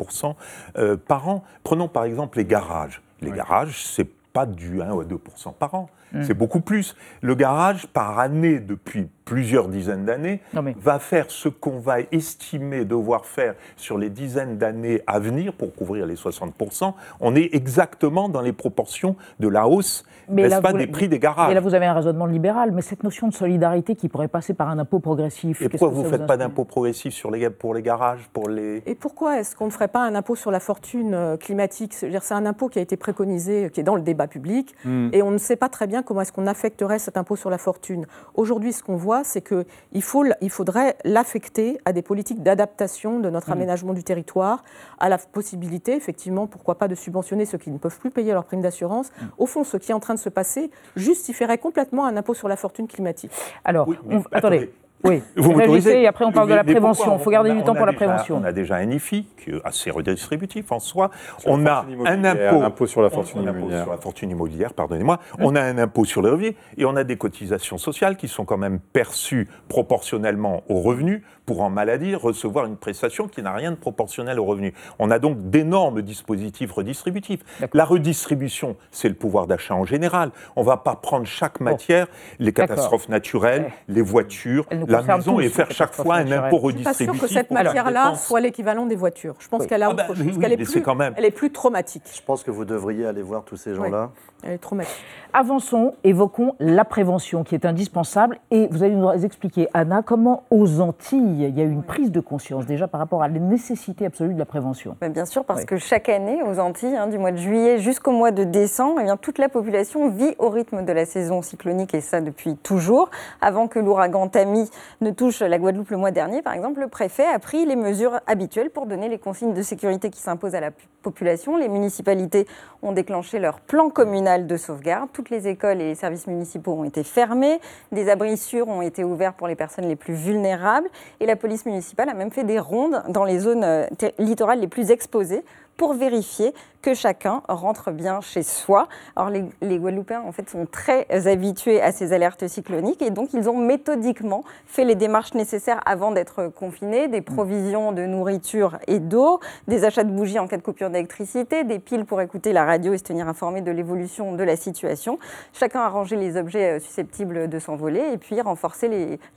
euh, 0.79 0.97
par 0.97 1.29
an. 1.29 1.45
Prenons 1.63 1.89
par 1.89 2.05
exemple 2.05 2.39
les 2.39 2.47
garages. 2.47 3.03
Les 3.21 3.31
garages, 3.31 3.85
c'est 3.85 4.09
pas 4.33 4.47
du 4.47 4.81
1 4.81 4.93
ou 4.93 5.05
2% 5.05 5.53
par 5.53 5.75
an. 5.75 5.91
Mm. 6.13 6.23
C'est 6.23 6.35
beaucoup 6.35 6.61
plus. 6.61 6.97
Le 7.21 7.35
garage, 7.35 7.87
par 7.89 8.19
année, 8.19 8.61
depuis 8.61 9.09
plusieurs 9.29 9.69
dizaines 9.69 10.07
d'années, 10.07 10.41
va 10.81 10.99
faire 10.99 11.27
ce 11.31 11.51
qu'on 11.51 11.81
va 11.81 11.97
estimer 12.13 12.87
devoir 12.87 13.27
faire 13.27 13.55
sur 13.77 13.99
les 13.99 14.09
dizaines 14.09 14.57
d'années 14.57 15.03
à 15.07 15.19
venir 15.19 15.53
pour 15.53 15.75
couvrir 15.75 16.07
les 16.07 16.15
60%. 16.15 16.95
On 17.21 17.37
est 17.37 17.51
exactement 17.55 18.31
dans 18.31 18.41
les 18.41 18.55
proportions 18.55 19.17
de 19.39 19.49
la 19.49 19.69
hausse, 19.69 20.05
n'est-ce 20.31 20.49
là, 20.49 20.61
pas, 20.63 20.73
vous- 20.73 20.79
des 20.79 20.87
prix 20.87 21.09
des 21.11 21.19
garages. 21.19 21.51
Et 21.51 21.55
là, 21.55 21.61
vous 21.61 21.75
avez 21.75 21.85
un 21.85 21.93
raisonnement 21.93 22.25
libéral, 22.25 22.73
mais 22.73 22.81
cette 22.81 23.03
notion 23.05 23.29
de 23.29 23.35
solidarité 23.35 23.97
qui 23.97 24.09
pourrait 24.09 24.29
passer 24.29 24.55
par 24.55 24.71
un 24.71 24.79
impôt 24.79 24.99
progressif. 24.99 25.61
Et 25.61 25.69
pourquoi 25.69 25.91
que 25.91 25.95
vous 25.95 26.05
ne 26.05 26.09
faites 26.09 26.27
pas 26.27 26.39
d'impôt 26.39 26.65
progressif 26.65 27.13
sur 27.13 27.31
les, 27.31 27.51
pour 27.51 27.75
les 27.75 27.83
garages, 27.83 28.29
pour 28.33 28.49
les... 28.49 28.83
Et 28.87 28.95
pourquoi 28.95 29.39
est-ce 29.41 29.55
qu'on 29.55 29.67
ne 29.67 29.71
ferait 29.71 29.89
pas 29.89 30.01
un 30.07 30.15
impôt 30.15 30.37
sur 30.37 30.51
la 30.51 30.61
fortune 30.61 31.13
euh, 31.13 31.37
climatique? 31.37 31.93
C'est 31.93 32.33
un 32.33 32.47
impôt 32.47 32.69
qui 32.69 32.79
a 32.79 32.83
été 32.83 32.97
préconisé, 32.97 33.67
euh, 33.67 33.69
qui 33.69 33.81
est 33.81 33.85
dans 33.85 33.97
le 33.97 34.03
débat 34.03 34.27
public, 34.27 34.75
Mm. 34.85 35.09
et 35.13 35.23
on 35.23 35.31
ne 35.31 35.39
sait 35.39 35.57
pas 35.57 35.69
très 35.69 35.87
bien 35.87 36.03
comment 36.03 36.23
est-ce 36.23 36.33
qu'on 36.33 36.47
affecterait 36.47 36.99
cet 36.99 37.17
impôt 37.19 37.37
sur 37.37 37.51
la 37.51 37.59
fortune. 37.59 38.07
Aujourd'hui, 38.35 38.73
ce 38.73 38.83
qu'on 38.83 38.97
voit, 38.97 39.18
c'est 39.25 39.41
qu'il 39.43 39.65
il 39.93 40.03
faudrait 40.51 40.97
l'affecter 41.05 41.79
à 41.85 41.93
des 41.93 42.03
politiques 42.03 42.43
d'adaptation 42.43 43.21
de 43.21 43.31
notre 43.31 43.49
Mm. 43.51 43.53
aménagement 43.53 43.93
du 43.95 44.05
territoire, 44.05 44.63
à 44.99 45.09
la 45.09 45.19
possibilité, 45.19 45.95
effectivement, 45.95 46.47
pourquoi 46.47 46.77
pas, 46.77 46.89
de 46.89 46.95
subventionner 46.95 47.45
ceux 47.45 47.59
qui 47.59 47.71
ne 47.71 47.79
peuvent 47.79 47.99
plus 47.99 48.11
payer 48.11 48.33
leur 48.33 48.45
prime 48.45 48.61
d'assurance. 48.63 49.11
Au 49.39 49.47
fond, 49.47 49.65
ce 49.65 49.77
qui 49.77 49.91
est 49.91 49.95
en 49.95 50.01
train 50.01 50.15
de 50.15 50.19
se 50.19 50.29
passer 50.29 50.71
justifierait 50.97 51.59
complètement 51.59 52.07
un 52.07 52.17
impôt 52.17 52.35
sur 52.35 52.49
la 52.49 52.57
fortune 52.57 52.87
climatique. 52.89 53.31
Alors, 53.65 53.89
on- 54.11 54.23
attendez. 54.33 54.71
Oui, 55.05 55.23
Vous 55.37 55.53
m'autorisez 55.53 56.03
et 56.03 56.07
après 56.09 56.25
on 56.25 56.33
parle 56.33 56.49
de 56.49 56.55
la 56.55 56.65
prévention. 56.65 57.17
Il 57.19 57.23
faut 57.23 57.31
garder 57.31 57.51
a- 57.51 57.55
du 57.55 57.61
on 57.61 57.65
temps 57.65 57.75
pour 57.75 57.87
la 57.87 57.93
déjà- 57.93 58.05
prévention. 58.07 58.37
On 58.37 58.45
a 58.45 58.53
déjà 58.53 58.77
un 58.77 58.91
IFI 58.91 59.27
qui 59.43 59.51
est 59.51 59.61
assez 59.65 59.91
redistributif 59.91 60.73
en 60.73 60.81
soi. 60.81 61.11
Sur 61.39 61.51
on 61.53 61.65
a 61.67 61.85
un 62.07 62.25
impôt, 62.25 62.63
impôt 62.63 62.87
sur 62.87 63.03
la 63.03 63.11
fortune 63.11 63.41
on 63.41 63.43
immobilière. 63.43 63.83
sur 63.85 63.93
la 63.93 63.99
fortune 63.99 64.31
immobilière, 64.31 64.75
pardonnez-moi. 64.75 65.21
On 65.39 65.55
a 65.55 65.63
un 65.63 65.79
impôt 65.79 66.05
sur 66.05 66.21
le 66.21 66.31
revenu 66.31 66.57
et 66.77 66.85
on 66.85 66.97
a 66.97 67.05
des 67.05 67.17
cotisations 67.17 67.79
sociales 67.79 68.17
qui 68.17 68.27
sont 68.27 68.45
quand 68.45 68.57
même 68.59 68.81
perçues 68.81 69.49
proportionnellement 69.69 70.63
aux 70.69 70.81
revenus 70.81 71.23
pour 71.47 71.63
en 71.63 71.71
maladie 71.71 72.15
recevoir 72.15 72.67
une 72.67 72.77
prestation 72.77 73.27
qui 73.27 73.41
n'a 73.43 73.53
rien 73.55 73.71
de 73.71 73.77
proportionnel 73.77 74.39
aux 74.39 74.45
revenus. 74.45 74.75
On 74.99 75.11
a 75.11 75.19
donc 75.19 75.49
d'énormes 75.49 76.03
dispositifs 76.03 76.71
redistributifs. 76.73 77.41
La 77.73 77.85
redistribution, 77.87 78.77
c'est 78.91 79.09
le 79.09 79.15
pouvoir 79.15 79.47
d'achat 79.47 79.75
en 79.75 79.85
général. 79.87 80.31
On 80.57 80.61
ne 80.61 80.67
va 80.67 80.77
pas 80.77 80.97
prendre 80.97 81.25
chaque 81.27 81.61
matière, 81.61 82.07
les 82.39 82.53
catastrophes 82.53 83.09
naturelles, 83.09 83.71
les 83.89 84.03
voitures, 84.03 84.67
nous 84.73 84.85
la 84.93 85.03
maison 85.03 85.35
tous, 85.37 85.41
et 85.43 85.49
faire 85.49 85.71
chaque 85.71 85.93
fois 85.95 86.17
un 86.17 86.31
impôt 86.33 86.61
Je 86.71 86.77
suis 86.77 86.85
pas 86.85 86.91
redistributif. 86.91 87.13
sûre 87.13 87.21
que 87.21 87.27
cette 87.35 87.51
matière-là 87.51 88.15
soit 88.15 88.41
l'équivalent 88.41 88.87
des 88.87 88.97
voitures. 88.97 89.35
Je 89.39 89.49
pense 89.49 89.63
Oui. 89.63 89.67
qu'elle 89.69 89.83
a 89.83 89.87
Ah 89.87 89.91
autre 89.91 89.97
bah, 89.99 90.07
chose, 90.09 90.17
oui, 90.21 90.33
oui, 90.35 90.39
qu'elle 90.41 90.53
est 90.53 90.57
mais 90.57 90.65
plus, 90.65 90.73
c'est 90.73 90.83
quand 90.83 90.95
même- 90.95 91.15
elle 91.17 91.25
est 91.25 91.31
plus 91.31 91.51
traumatique. 91.51 92.03
Je 92.15 92.23
pense 92.23 92.43
que 92.43 92.51
vous 92.51 92.65
devriez 92.65 93.07
aller 93.07 93.23
voir 93.23 93.45
tous 93.45 93.57
ces 93.57 93.75
gens-là. 93.75 94.11
Elle 94.45 94.53
est 94.53 94.59
traumatique. 94.59 94.95
Avançons, 95.35 95.95
évoquons 96.05 96.55
la 96.59 96.85
prévention 96.87 97.45
qui 97.45 97.55
est 97.55 97.67
indispensable. 97.67 98.39
Et 98.51 98.67
vous 98.71 98.83
allez 98.83 98.95
nous 98.95 99.11
expliquer, 99.25 99.69
Anna, 99.75 100.03
comment 100.03 100.45
aux 100.51 100.81
Antilles, 100.81 101.45
il 101.49 101.59
y 101.59 101.61
a 101.61 101.65
eu 101.65 101.71
une 101.71 101.83
prise 101.83 102.11
de 102.11 102.21
conscience 102.21 102.65
déjà 102.65 102.89
par 102.89 102.99
rapport 103.01 103.23
à 103.23 103.29
la 103.29 103.39
nécessité 103.39 104.07
absolue 104.07 104.33
de 104.33 104.39
la 104.39 104.47
prévention. 104.47 104.97
Bien 105.11 105.27
sûr, 105.27 105.45
parce 105.45 105.61
Oui. 105.61 105.67
que 105.67 105.77
chaque 105.77 106.09
année, 106.09 106.43
aux 106.43 106.59
Antilles, 106.59 106.97
hein, 106.97 107.09
du 107.09 107.19
mois 107.19 107.33
de 107.33 107.37
juillet 107.37 107.79
jusqu'au 107.79 108.13
mois 108.13 108.31
de 108.31 108.45
décembre, 108.45 109.01
eh 109.01 109.05
bien, 109.05 109.17
toute 109.17 109.39
la 109.39 109.49
population 109.49 110.09
vit 110.09 110.35
au 110.39 110.49
rythme 110.49 110.85
de 110.85 110.93
la 110.93 111.05
saison 111.05 111.43
cyclonique, 111.43 111.95
et 111.95 112.01
ça 112.01 112.21
depuis 112.21 112.57
toujours. 112.57 113.11
Avant 113.43 113.69
que 113.69 113.79
l'ouragan 113.79 114.29
Tammy 114.29 114.71
ne 115.03 115.11
touche 115.11 115.41
la 115.41 115.59
Guadeloupe 115.59 115.91
le 115.91 115.97
mois 115.99 116.11
dernier, 116.11 116.43
par 116.43 116.55
exemple, 116.55 116.81
le 116.81 116.89
préfet 116.89 117.27
a 117.27 117.39
pris 117.39 117.67
les 117.67 117.77
mesures 117.77 118.21
habituelles 118.27 118.71
pour 118.71 118.87
donner 118.87 119.09
les 119.09 119.19
consignes 119.19 119.53
de 119.53 119.63
sécurité 119.63 120.11
qui 120.11 120.21
s'imposent 120.21 120.55
à 120.55 120.61
la 120.61 120.71
population. 121.03 121.57
Les 121.57 121.69
municipalités 121.69 122.47
ont 122.83 122.93
déclenché 122.93 123.39
leur 123.41 123.61
plan 123.61 123.91
communal 123.91 124.28
de 124.37 124.57
sauvegarde. 124.57 125.09
Toutes 125.13 125.31
les 125.31 125.49
écoles 125.49 125.81
et 125.81 125.89
les 125.89 125.95
services 125.95 126.27
municipaux 126.27 126.73
ont 126.73 126.85
été 126.85 127.03
fermés. 127.03 127.61
Des 127.93 128.11
abris 128.11 128.37
sûrs 128.37 128.69
ont 128.69 128.83
été 128.83 129.05
ouverts 129.05 129.33
pour 129.33 129.49
les 129.49 129.57
personnes 129.57 129.89
les 129.89 129.97
plus 129.97 130.15
vulnérables. 130.15 130.89
Et 131.21 131.27
la 131.27 131.37
police 131.37 131.65
municipale 131.65 132.11
a 132.11 132.15
même 132.15 132.31
fait 132.31 132.45
des 132.45 132.59
rondes 132.59 133.03
dans 133.09 133.25
les 133.25 133.39
zones 133.39 133.65
euh, 133.65 133.87
littorales 134.19 134.61
les 134.61 134.69
plus 134.69 134.91
exposées 134.91 135.45
pour 135.79 135.95
vérifier 135.95 136.53
que 136.83 136.93
chacun 136.93 137.43
rentre 137.49 137.91
bien 137.91 138.21
chez 138.21 138.43
soi. 138.43 138.89
Alors 139.17 139.31
les, 139.31 139.79
Guadeloupéens 139.79 140.23
en 140.23 140.33
fait 140.33 140.49
sont 140.51 140.67
très 140.67 141.07
habitués 141.27 141.81
à 141.81 141.93
ces 141.93 142.13
alertes 142.13 142.47
cycloniques 142.49 143.01
et 143.01 143.11
donc 143.11 143.33
ils 143.33 143.49
ont 143.49 143.57
méthodiquement 143.57 144.45
fait 144.67 144.85
les 144.85 144.95
démarches 144.95 145.35
nécessaires 145.35 145.81
avant 145.87 146.11
d'être 146.11 146.49
confinés, 146.49 147.09
des 147.09 147.21
provisions 147.21 147.93
de 147.93 148.03
nourriture 148.03 148.79
et 148.87 148.99
d'eau, 148.99 149.41
des 149.67 149.85
achats 149.85 150.05
de 150.05 150.11
bougies 150.11 150.39
en 150.39 150.47
cas 150.47 150.57
de 150.57 150.63
coupure 150.63 150.91
d'électricité, 150.91 151.65
des 151.65 151.79
piles 151.79 152.05
pour 152.05 152.21
écouter 152.21 152.53
la 152.53 152.65
radio 152.65 152.93
et 152.93 152.99
se 152.99 153.05
tenir 153.05 153.29
informé 153.29 153.61
de 153.61 153.71
l'évolution 153.71 154.35
de 154.35 154.43
la 154.43 154.57
situation. 154.57 155.19
Chacun 155.53 155.81
a 155.81 155.89
rangé 155.89 156.17
les 156.17 156.37
objets 156.37 156.77
euh, 156.77 156.81
susceptibles 156.81 157.49
de 157.49 157.59
s'envoler 157.59 158.03
et 158.13 158.19
puis 158.19 158.41
renforcé 158.41 158.89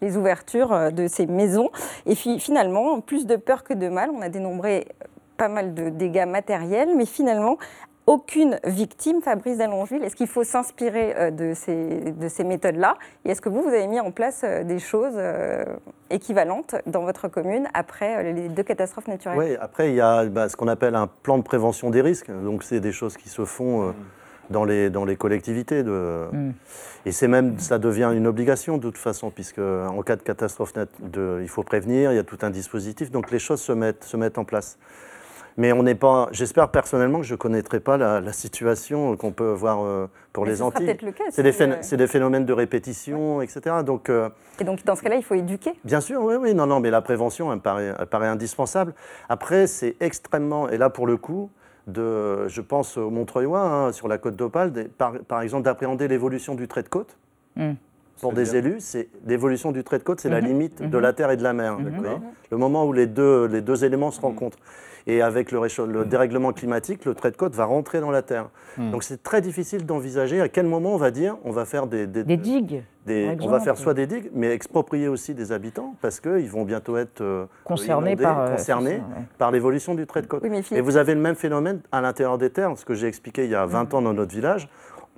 les, 0.01 0.17
ouvertures 0.17 0.73
euh, 0.73 0.89
de 0.89 1.07
ces 1.07 1.27
maisons. 1.27 1.69
Et 2.05 2.15
puis 2.15 2.39
finalement, 2.39 2.99
plus 3.01 3.25
de 3.27 3.35
peur 3.35 3.63
que 3.63 3.73
de 3.73 3.87
mal, 3.87 4.09
on 4.09 4.21
a 4.21 4.29
dénombré 4.29 4.87
pas 5.41 5.47
mal 5.47 5.73
de 5.73 5.89
dégâts 5.89 6.27
matériels, 6.27 6.89
mais 6.95 7.07
finalement, 7.07 7.57
aucune 8.05 8.59
victime, 8.63 9.23
Fabrice 9.23 9.57
Dallongeville. 9.57 10.03
Est-ce 10.03 10.15
qu'il 10.15 10.27
faut 10.27 10.43
s'inspirer 10.43 11.15
euh, 11.17 11.31
de 11.31 11.55
ces, 11.55 12.11
de 12.11 12.27
ces 12.27 12.43
méthodes-là? 12.43 12.93
Et 13.25 13.31
est-ce 13.31 13.41
que 13.41 13.49
vous, 13.49 13.63
vous 13.63 13.69
avez 13.69 13.87
mis 13.87 13.99
en 13.99 14.11
place 14.11 14.41
euh, 14.43 14.63
des 14.63 14.77
choses 14.77 15.15
euh, 15.17 15.65
équivalentes 16.11 16.75
dans 16.85 17.01
votre 17.01 17.27
commune 17.27 17.67
après 17.73 18.33
les 18.33 18.49
deux 18.49 18.61
catastrophes 18.61 19.07
naturelles? 19.07 19.39
Oui, 19.39 19.55
après, 19.59 19.89
il 19.89 19.95
y 19.95 20.01
a 20.01 20.25
bah, 20.25 20.47
ce 20.47 20.55
qu'on 20.55 20.67
appelle 20.67 20.93
un 20.93 21.07
plan 21.07 21.39
de 21.39 21.43
prévention 21.43 21.89
des 21.89 22.01
risques. 22.01 22.29
Donc, 22.29 22.61
c'est 22.61 22.79
des 22.79 22.91
choses 22.91 23.17
qui 23.17 23.29
se 23.29 23.43
font 23.43 23.87
euh, 23.87 23.91
dans, 24.51 24.63
les, 24.63 24.91
dans 24.91 25.05
les 25.05 25.15
collectivités. 25.15 25.81
De... 25.81 26.27
Mm. 26.31 26.51
Et 27.07 27.11
c'est 27.11 27.27
même, 27.27 27.57
ça 27.57 27.79
devient 27.79 28.11
une 28.13 28.27
obligation 28.27 28.77
de 28.77 28.83
toute 28.83 28.99
façon, 28.99 29.31
puisque 29.31 29.57
en 29.57 30.03
cas 30.03 30.17
de 30.17 30.21
catastrophe, 30.21 30.75
nat- 30.75 30.85
de, 30.99 31.39
il 31.41 31.49
faut 31.49 31.63
prévenir, 31.63 32.11
il 32.11 32.15
y 32.15 32.19
a 32.19 32.23
tout 32.23 32.37
un 32.43 32.51
dispositif. 32.51 33.09
Donc, 33.09 33.31
les 33.31 33.39
choses 33.39 33.61
se 33.61 33.71
mettent, 33.71 34.03
se 34.03 34.17
mettent 34.17 34.37
en 34.37 34.45
place. 34.45 34.77
Mais 35.57 35.73
on 35.73 35.83
n'est 35.83 35.95
pas. 35.95 36.29
J'espère 36.31 36.69
personnellement 36.69 37.19
que 37.19 37.25
je 37.25 37.33
ne 37.33 37.37
connaîtrai 37.37 37.79
pas 37.79 37.97
la, 37.97 38.33
situation 38.33 39.17
qu'on 39.17 39.31
peut 39.31 39.51
voir 39.51 39.83
euh, 39.83 40.07
pour 40.33 40.45
les 40.45 40.61
Antilles. 40.61 40.97
C'est 41.29 41.43
des, 41.43 41.97
des, 41.97 42.07
phénomènes 42.07 42.45
de 42.45 42.53
répétition, 42.53 43.41
etc. 43.41 43.77
Donc, 43.85 44.09
euh, 44.09 44.29
Et 44.59 44.63
donc, 44.63 44.83
dans 44.85 44.95
ce 44.95 45.03
cas-là, 45.03 45.17
il 45.17 45.23
faut 45.23 45.35
éduquer 45.35 45.73
Bien 45.83 46.01
sûr, 46.01 46.23
oui, 46.23 46.35
oui. 46.39 46.53
Non, 46.53 46.65
non, 46.65 46.79
mais 46.79 46.89
la 46.89 47.01
prévention, 47.01 47.51
elle 47.51 47.59
paraît, 47.59 47.93
elle 47.97 48.05
paraît 48.07 48.27
indispensable. 48.27 48.93
Après, 49.29 49.67
c'est 49.67 49.95
extrêmement. 49.99 50.69
Et 50.69 50.77
là, 50.77 50.89
pour 50.89 51.07
le 51.07 51.17
coup, 51.17 51.49
de, 51.87 52.47
je 52.47 52.61
pense 52.61 52.97
au 52.97 53.09
Montreuil, 53.09 53.47
hein, 53.53 53.91
sur 53.91 54.07
la 54.07 54.17
côte 54.17 54.35
d'Opale, 54.35 54.71
par, 54.97 55.13
par, 55.27 55.41
exemple, 55.41 55.63
d'appréhender 55.63 56.07
l'évolution 56.07 56.55
du 56.55 56.67
trait 56.67 56.83
de 56.83 56.89
côte. 56.89 57.17
Hmm. 57.55 57.73
Pour 58.21 58.33
des 58.33 58.55
élus, 58.55 58.77
c'est 58.79 59.09
l'évolution 59.25 59.71
du 59.71 59.83
trait 59.83 59.97
de 59.97 60.03
côte, 60.03 60.21
c'est 60.21 60.29
la 60.29 60.41
mhm. 60.41 60.47
limite 60.47 60.81
de 60.81 60.95
mhm. 60.95 61.01
la 61.01 61.11
terre 61.11 61.31
et 61.31 61.37
de 61.37 61.43
la 61.43 61.53
mer. 61.53 61.77
Le 62.51 62.57
moment 62.57 62.85
où 62.85 62.93
les 62.93 63.07
deux, 63.07 63.45
les 63.45 63.61
deux 63.61 63.83
éléments 63.83 64.11
se 64.11 64.21
rencontrent. 64.21 64.59
Et 65.07 65.21
avec 65.21 65.51
le, 65.51 65.59
le, 65.85 66.05
dérèglement 66.05 66.53
climatique, 66.53 67.05
le 67.05 67.13
trait 67.13 67.31
de 67.31 67.37
côte 67.37 67.55
va 67.55 67.65
rentrer 67.65 67.99
dans 67.99 68.11
la 68.11 68.21
terre. 68.21 68.49
Donc 68.77 69.03
c'est 69.03 69.21
très 69.21 69.41
difficile 69.41 69.85
d'envisager 69.85 70.41
à 70.41 70.49
quel 70.49 70.65
moment 70.65 70.93
on 70.93 70.97
va 70.97 71.11
dire 71.11 71.37
on 71.43 71.51
va 71.51 71.65
faire 71.65 71.87
des, 71.87 72.07
des, 72.07 72.23
digues. 72.37 72.83
on 73.07 73.47
va 73.47 73.59
faire 73.59 73.77
soit 73.77 73.93
des 73.93 74.07
digues, 74.07 74.29
mais 74.33 74.51
exproprier 74.51 75.07
aussi 75.07 75.33
des 75.33 75.51
habitants 75.51 75.95
parce 76.01 76.19
qu'ils 76.19 76.49
vont 76.49 76.63
bientôt 76.63 76.97
être 76.97 77.21
euh, 77.21 77.45
concernés, 77.63 78.15
par, 78.15 78.39
euh, 78.39 78.51
concernés 78.51 79.01
par 79.37 79.51
l'évolution 79.51 79.95
du 79.95 80.05
trait 80.07 80.21
de 80.21 80.27
côte. 80.27 80.43
et 80.71 80.81
vous 80.81 80.97
avez 80.97 81.15
le 81.15 81.21
même 81.21 81.35
phénomène 81.35 81.81
à 81.91 82.01
l'intérieur 82.01 82.37
des 82.37 82.49
terres, 82.49 82.77
ce 82.77 82.85
que 82.85 82.93
j'ai 82.93 83.07
expliqué 83.07 83.43
il 83.43 83.51
y 83.51 83.55
a 83.55 83.65
20 83.65 83.93
ans 83.93 84.01
dans 84.01 84.13
notre 84.13 84.33
village 84.33 84.69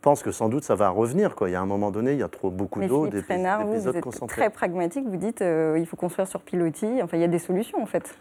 pense 0.04 0.22
que 0.22 0.32
sans 0.32 0.50
doute 0.50 0.64
ça 0.64 0.76
va 0.76 0.90
revenir. 0.90 1.34
Quoi. 1.34 1.50
Il 1.50 1.54
y 1.54 1.56
a 1.56 1.62
un 1.62 1.66
moment 1.66 1.90
donné, 1.90 2.12
il 2.12 2.20
y 2.20 2.24
a 2.24 2.28
trop 2.28 2.52
beaucoup 2.52 2.82
d'eau, 2.82 3.08
des 3.08 3.20
épisodes 3.20 4.02
concentrés. 4.02 4.42
Très 4.42 4.50
pragmatique, 4.52 5.06
vous 5.08 5.18
dites 5.18 5.42
euh, 5.42 5.78
il 5.80 5.88
faut 5.88 5.96
construire 5.96 6.28
sur 6.28 6.42
pilotis. 6.42 7.02
Enfin, 7.02 7.18
il 7.18 7.22
y 7.22 7.24
a 7.24 7.30
des 7.30 7.40
solutions 7.40 7.82
en 7.82 7.88
fait, 7.88 8.16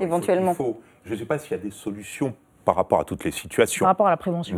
éventuellement. 0.00 0.54
Je 1.08 1.14
ne 1.14 1.18
sais 1.18 1.24
pas 1.24 1.38
s'il 1.38 1.52
y 1.52 1.54
a 1.54 1.62
des 1.62 1.70
solutions 1.70 2.34
par 2.68 2.76
rapport 2.76 3.00
à 3.00 3.04
toutes 3.04 3.24
les 3.24 3.30
situations. 3.30 3.84
Par 3.84 3.88
rapport 3.88 4.08
à 4.08 4.10
la 4.10 4.18
prévention. 4.18 4.54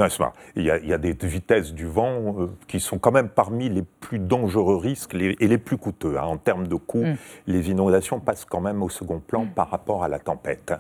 il, 0.57 0.65
y 0.65 0.71
a, 0.73 0.79
il 0.79 0.89
y 0.89 0.93
a 0.93 0.99
des 0.99 1.13
vitesses 1.13 1.73
du 1.73 1.87
vent 1.87 2.35
euh, 2.41 2.47
qui 2.67 2.81
sont 2.81 2.99
quand 2.99 3.13
même 3.13 3.29
parmi 3.29 3.69
les 3.69 3.83
plus 3.83 4.19
dangereux 4.19 4.75
risques 4.75 5.15
et 5.15 5.47
les 5.47 5.59
plus 5.59 5.77
coûteux. 5.77 6.19
Hein. 6.19 6.25
En 6.25 6.37
termes 6.37 6.67
de 6.67 6.75
coûts, 6.75 7.05
mm. 7.05 7.17
les 7.47 7.71
inondations 7.71 8.19
passent 8.19 8.45
quand 8.45 8.61
même 8.61 8.83
au 8.83 8.89
second 8.89 9.21
plan 9.21 9.45
mm. 9.45 9.51
par 9.51 9.71
rapport 9.71 10.03
à 10.03 10.09
la 10.09 10.19
tempête. 10.19 10.73
Hein. 10.73 10.79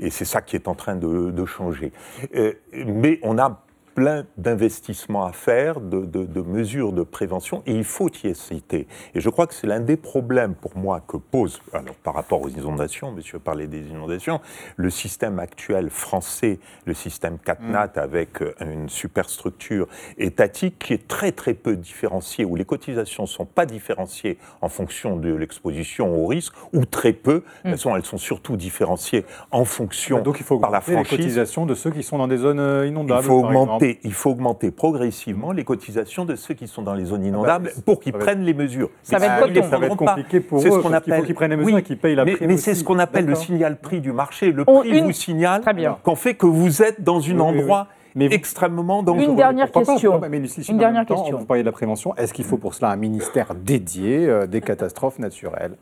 Et 0.00 0.10
c'est 0.10 0.24
ça 0.24 0.42
qui 0.42 0.56
est 0.56 0.66
en 0.66 0.74
train 0.74 0.96
de, 0.96 1.44
changer. 1.44 1.92
Euh, 2.34 2.54
mais 2.72 3.20
on 3.22 3.38
a 3.38 3.63
plein 3.94 4.24
d'investissements 4.36 5.24
à 5.24 5.32
faire, 5.32 5.80
de, 5.80 6.40
mesures 6.42 6.92
de 6.92 7.02
prévention, 7.02 7.62
et 7.66 7.74
il 7.74 7.84
faut 7.84 8.10
y 8.22 8.34
citer. 8.34 8.86
Et 9.14 9.20
je 9.20 9.30
crois 9.30 9.46
que 9.46 9.54
c'est 9.54 9.66
l'un 9.66 9.80
des 9.80 9.96
problèmes 9.96 10.54
pour 10.54 10.76
moi 10.76 11.00
que 11.06 11.16
pose, 11.16 11.60
alors 11.72 11.94
par 11.96 12.14
rapport 12.14 12.42
aux 12.42 12.48
inondations, 12.48 13.12
monsieur 13.12 13.38
parlait 13.38 13.66
des 13.66 13.88
inondations, 13.88 14.40
le 14.76 14.90
système 14.90 15.38
actuel 15.38 15.90
français, 15.90 16.58
le 16.84 16.94
système 16.94 17.38
CatNat 17.38 17.92
mm. 17.96 17.98
avec 17.98 18.42
euh, 18.42 18.54
une 18.60 18.88
superstructure 18.88 19.88
étatique 20.18 20.78
qui 20.78 20.92
est 20.92 21.08
très 21.08 21.32
très 21.32 21.54
peu 21.54 21.76
différenciée, 21.76 22.44
où 22.44 22.56
les 22.56 22.64
cotisations 22.64 23.24
ne 23.24 23.28
sont 23.28 23.46
pas 23.46 23.66
différenciées 23.66 24.38
en 24.60 24.68
fonction 24.68 25.16
de 25.16 25.32
l'exposition 25.32 26.14
au 26.14 26.26
risque, 26.26 26.52
ou 26.72 26.84
très 26.84 27.12
peu, 27.12 27.44
mm. 27.64 27.68
elles, 27.68 27.78
sont, 27.78 27.96
elles 27.96 28.04
sont 28.04 28.18
surtout 28.18 28.56
différenciées 28.56 29.24
en 29.50 29.64
fonction 29.64 30.20
Donc 30.20 30.40
il 30.40 30.44
faut 30.44 30.58
par 30.58 30.70
la 30.70 30.80
franchise. 30.80 31.10
les 31.10 31.16
cotisations 31.16 31.66
de 31.66 31.74
ceux 31.74 31.90
qui 31.90 32.02
sont 32.02 32.18
dans 32.18 32.28
des 32.28 32.38
zones 32.38 32.60
euh, 32.60 32.86
inondables. 32.86 33.22
Il 33.22 33.26
faut 33.26 33.44
augmenter 33.44 33.83
il 34.04 34.12
faut 34.12 34.30
augmenter 34.30 34.70
progressivement 34.70 35.52
les 35.52 35.64
cotisations 35.64 36.24
de 36.24 36.36
ceux 36.36 36.54
qui 36.54 36.66
sont 36.66 36.82
dans 36.82 36.94
les 36.94 37.06
zones 37.06 37.24
inondables 37.24 37.70
ah 37.70 37.76
bah, 37.76 37.82
pour 37.84 38.00
qu'ils 38.00 38.12
prennent 38.12 38.42
les 38.42 38.54
mesures. 38.54 38.90
Ça, 39.02 39.18
va 39.18 39.46
être, 39.46 39.64
ça 39.64 39.78
va 39.78 39.86
être 39.86 39.96
compliqué 39.96 40.40
pour 40.40 40.58
eux, 40.58 40.62
ce 40.62 41.00
qu'il 41.00 41.14
faut 41.14 41.22
qu'ils 41.22 41.34
prennent 41.34 41.50
les 41.50 41.56
mesures 41.56 41.78
et 41.78 41.82
qu'ils 41.82 41.98
payent 41.98 42.14
la 42.14 42.24
mais, 42.24 42.36
Mais 42.40 42.56
c'est 42.56 42.74
ce 42.74 42.84
qu'on 42.84 42.98
appelle 42.98 43.26
le 43.26 43.34
signal 43.34 43.78
prix 43.78 44.00
du 44.00 44.12
marché. 44.12 44.52
Le 44.52 44.64
prix 44.64 45.00
vous 45.00 45.12
signale 45.12 45.62
qu'on 46.02 46.16
fait 46.16 46.34
que 46.34 46.46
vous 46.46 46.82
êtes 46.82 47.02
dans 47.02 47.28
un 47.28 47.40
endroit... 47.40 47.88
extrêmement 48.16 49.02
dangereux. 49.02 49.30
Une 49.30 49.36
dernière 49.36 49.70
question. 49.72 50.20
une 50.68 50.78
dernière 50.78 51.06
question. 51.06 51.38
Vous 51.38 51.46
parlez 51.46 51.62
de 51.62 51.66
la 51.66 51.72
prévention. 51.72 52.14
Est-ce 52.16 52.32
qu'il 52.32 52.44
faut 52.44 52.58
pour 52.58 52.74
cela 52.74 52.90
un 52.90 52.96
ministère 52.96 53.54
dédié 53.54 54.28
euh, 54.28 54.46
des 54.46 54.60
catastrophes 54.60 55.18
naturelles? 55.18 55.76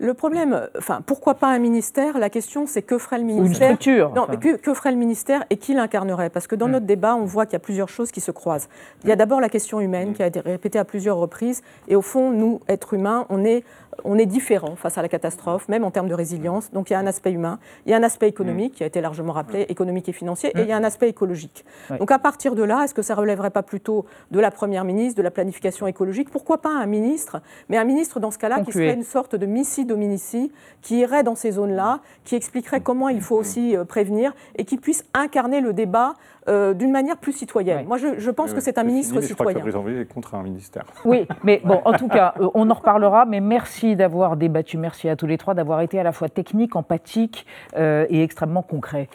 Le 0.00 0.14
problème, 0.14 0.68
enfin, 0.76 1.00
pourquoi 1.04 1.34
pas 1.34 1.48
un 1.48 1.58
ministère? 1.58 2.18
La 2.18 2.30
question, 2.30 2.66
c'est 2.66 2.82
que 2.82 2.98
ferait 2.98 3.18
le 3.18 3.24
ministère 3.24 3.68
Ou 3.68 3.70
une 3.70 3.76
structure. 3.76 4.12
Non, 4.14 4.26
que, 4.26 4.74
ferait 4.74 4.92
le 4.92 4.96
ministère 4.96 5.44
et 5.50 5.56
qui 5.56 5.74
l'incarnerait? 5.74 6.30
Parce 6.30 6.46
que 6.46 6.54
dans 6.54 6.68
hmm. 6.68 6.72
notre 6.72 6.86
débat, 6.86 7.16
on 7.16 7.24
voit 7.24 7.46
qu'il 7.46 7.54
y 7.54 7.56
a 7.56 7.60
plusieurs 7.60 7.88
choses 7.88 8.12
qui 8.12 8.20
se 8.20 8.30
croisent. 8.30 8.68
Il 9.02 9.08
y 9.08 9.12
a 9.12 9.16
d'abord 9.16 9.40
la 9.40 9.48
question 9.48 9.80
humaine 9.80 10.14
qui 10.14 10.22
a 10.22 10.26
été 10.28 10.40
répétée 10.40 10.78
à 10.78 10.84
plusieurs 10.84 11.16
reprises. 11.16 11.62
Et 11.88 11.96
au 11.96 12.02
fond, 12.02 12.30
nous, 12.30 12.60
êtres 12.68 12.94
humains, 12.94 13.26
on 13.28 13.44
est 13.44 13.64
on 14.04 14.18
est 14.18 14.26
différent 14.26 14.76
face 14.76 14.98
à 14.98 15.02
la 15.02 15.08
catastrophe, 15.08 15.68
même 15.68 15.84
en 15.84 15.90
termes 15.90 16.08
de 16.08 16.14
résilience. 16.14 16.70
Donc 16.72 16.90
il 16.90 16.92
y 16.92 16.96
a 16.96 16.98
un 16.98 17.06
aspect 17.06 17.32
humain, 17.32 17.58
il 17.86 17.90
y 17.90 17.94
a 17.94 17.96
un 17.96 18.02
aspect 18.02 18.28
économique 18.28 18.74
qui 18.74 18.82
a 18.84 18.86
été 18.86 19.00
largement 19.00 19.32
rappelé, 19.32 19.66
économique 19.68 20.08
et 20.08 20.12
financier, 20.12 20.50
et 20.56 20.62
il 20.62 20.68
y 20.68 20.72
a 20.72 20.76
un 20.76 20.84
aspect 20.84 21.08
écologique. 21.08 21.64
Donc 21.98 22.10
à 22.10 22.18
partir 22.18 22.54
de 22.54 22.62
là, 22.62 22.84
est-ce 22.84 22.94
que 22.94 23.02
ça 23.02 23.14
relèverait 23.14 23.50
pas 23.50 23.62
plutôt 23.62 24.06
de 24.30 24.40
la 24.40 24.50
première 24.50 24.84
ministre, 24.84 25.16
de 25.18 25.22
la 25.22 25.30
planification 25.30 25.86
écologique? 25.86 26.30
Pourquoi 26.30 26.58
pas 26.58 26.70
un 26.70 26.86
ministre? 26.86 27.40
Mais 27.68 27.76
un 27.76 27.84
ministre 27.84 28.20
dans 28.20 28.30
ce 28.30 28.38
cas-là 28.38 28.60
qui 28.60 28.72
serait 28.72 28.94
une 28.94 29.02
sorte 29.02 29.34
de 29.34 29.46
missi 29.46 29.84
dominici, 29.84 30.52
qui 30.82 30.98
irait 30.98 31.22
dans 31.22 31.34
ces 31.34 31.52
zones-là, 31.52 32.00
qui 32.24 32.36
expliquerait 32.36 32.80
comment 32.80 33.08
il 33.08 33.20
faut 33.20 33.36
aussi 33.36 33.76
euh, 33.76 33.84
prévenir 33.84 34.34
et 34.56 34.64
qui 34.64 34.76
puisse 34.76 35.04
incarner 35.14 35.60
le 35.60 35.72
débat 35.72 36.14
euh, 36.48 36.74
d'une 36.74 36.90
manière 36.90 37.18
plus 37.18 37.32
citoyenne. 37.32 37.86
Moi, 37.86 37.98
je, 37.98 38.30
pense 38.30 38.54
que 38.54 38.60
c'est 38.60 38.78
un 38.78 38.84
ministre 38.84 39.20
citoyen. 39.20 39.60
Je 39.60 39.70
crois 39.70 39.82
que 39.84 40.00
est 40.00 40.12
contre 40.12 40.34
un 40.34 40.42
ministère. 40.42 40.84
Oui, 41.04 41.26
mais 41.44 41.60
bon, 41.64 41.80
en 41.84 41.92
tout 41.92 42.08
cas, 42.08 42.34
euh, 42.40 42.48
on 42.54 42.70
en 42.70 42.74
reparlera. 42.74 43.26
Mais 43.26 43.40
merci 43.40 43.96
d'avoir 43.96 44.36
débattu, 44.36 44.78
merci 44.78 45.08
à 45.08 45.16
tous 45.16 45.26
les 45.26 45.36
trois 45.38 45.54
d'avoir 45.54 45.80
été 45.80 45.98
à 45.98 46.02
la 46.02 46.12
fois 46.12 46.28
technique, 46.28 46.76
empathique 46.76 47.46
euh, 47.76 48.06
et 48.08 48.22
extrêmement 48.22 48.62
concret 48.62 49.08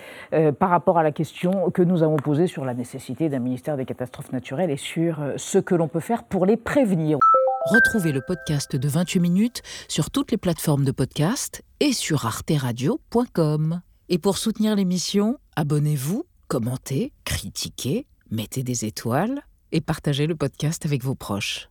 par 0.59 0.69
rapport 0.69 0.97
à 0.97 1.03
la 1.03 1.11
question 1.11 1.69
que 1.71 1.81
nous 1.81 2.03
avons 2.03 2.15
posée 2.17 2.47
sur 2.47 2.65
la 2.65 2.73
nécessité 2.73 3.29
d'un 3.29 3.39
ministère 3.39 3.77
des 3.77 3.85
catastrophes 3.85 4.31
naturelles 4.31 4.71
et 4.71 4.77
sur 4.77 5.17
ce 5.37 5.57
que 5.57 5.75
l'on 5.75 5.87
peut 5.87 5.99
faire 5.99 6.23
pour 6.23 6.45
les 6.45 6.57
prévenir. 6.57 7.17
Retrouvez 7.65 8.11
le 8.11 8.21
podcast 8.21 8.75
de 8.75 8.87
28 8.87 9.19
minutes 9.19 9.61
sur 9.87 10.11
toutes 10.11 10.31
les 10.31 10.37
plateformes 10.37 10.83
de 10.83 10.91
podcast 10.91 11.61
et 11.79 11.93
sur 11.93 12.25
arteradio.com. 12.25 13.81
Et 14.09 14.17
pour 14.17 14.37
soutenir 14.37 14.75
l'émission, 14.75 15.37
abonnez-vous 15.55 16.25
commentez, 16.47 17.13
critiquez, 17.25 18.05
mettez 18.31 18.63
des 18.63 18.85
étoiles 18.85 19.43
et 19.71 19.81
partagez 19.81 20.27
le 20.27 20.35
podcast 20.35 20.85
avec 20.85 21.03
vos 21.03 21.15
proches. 21.15 21.69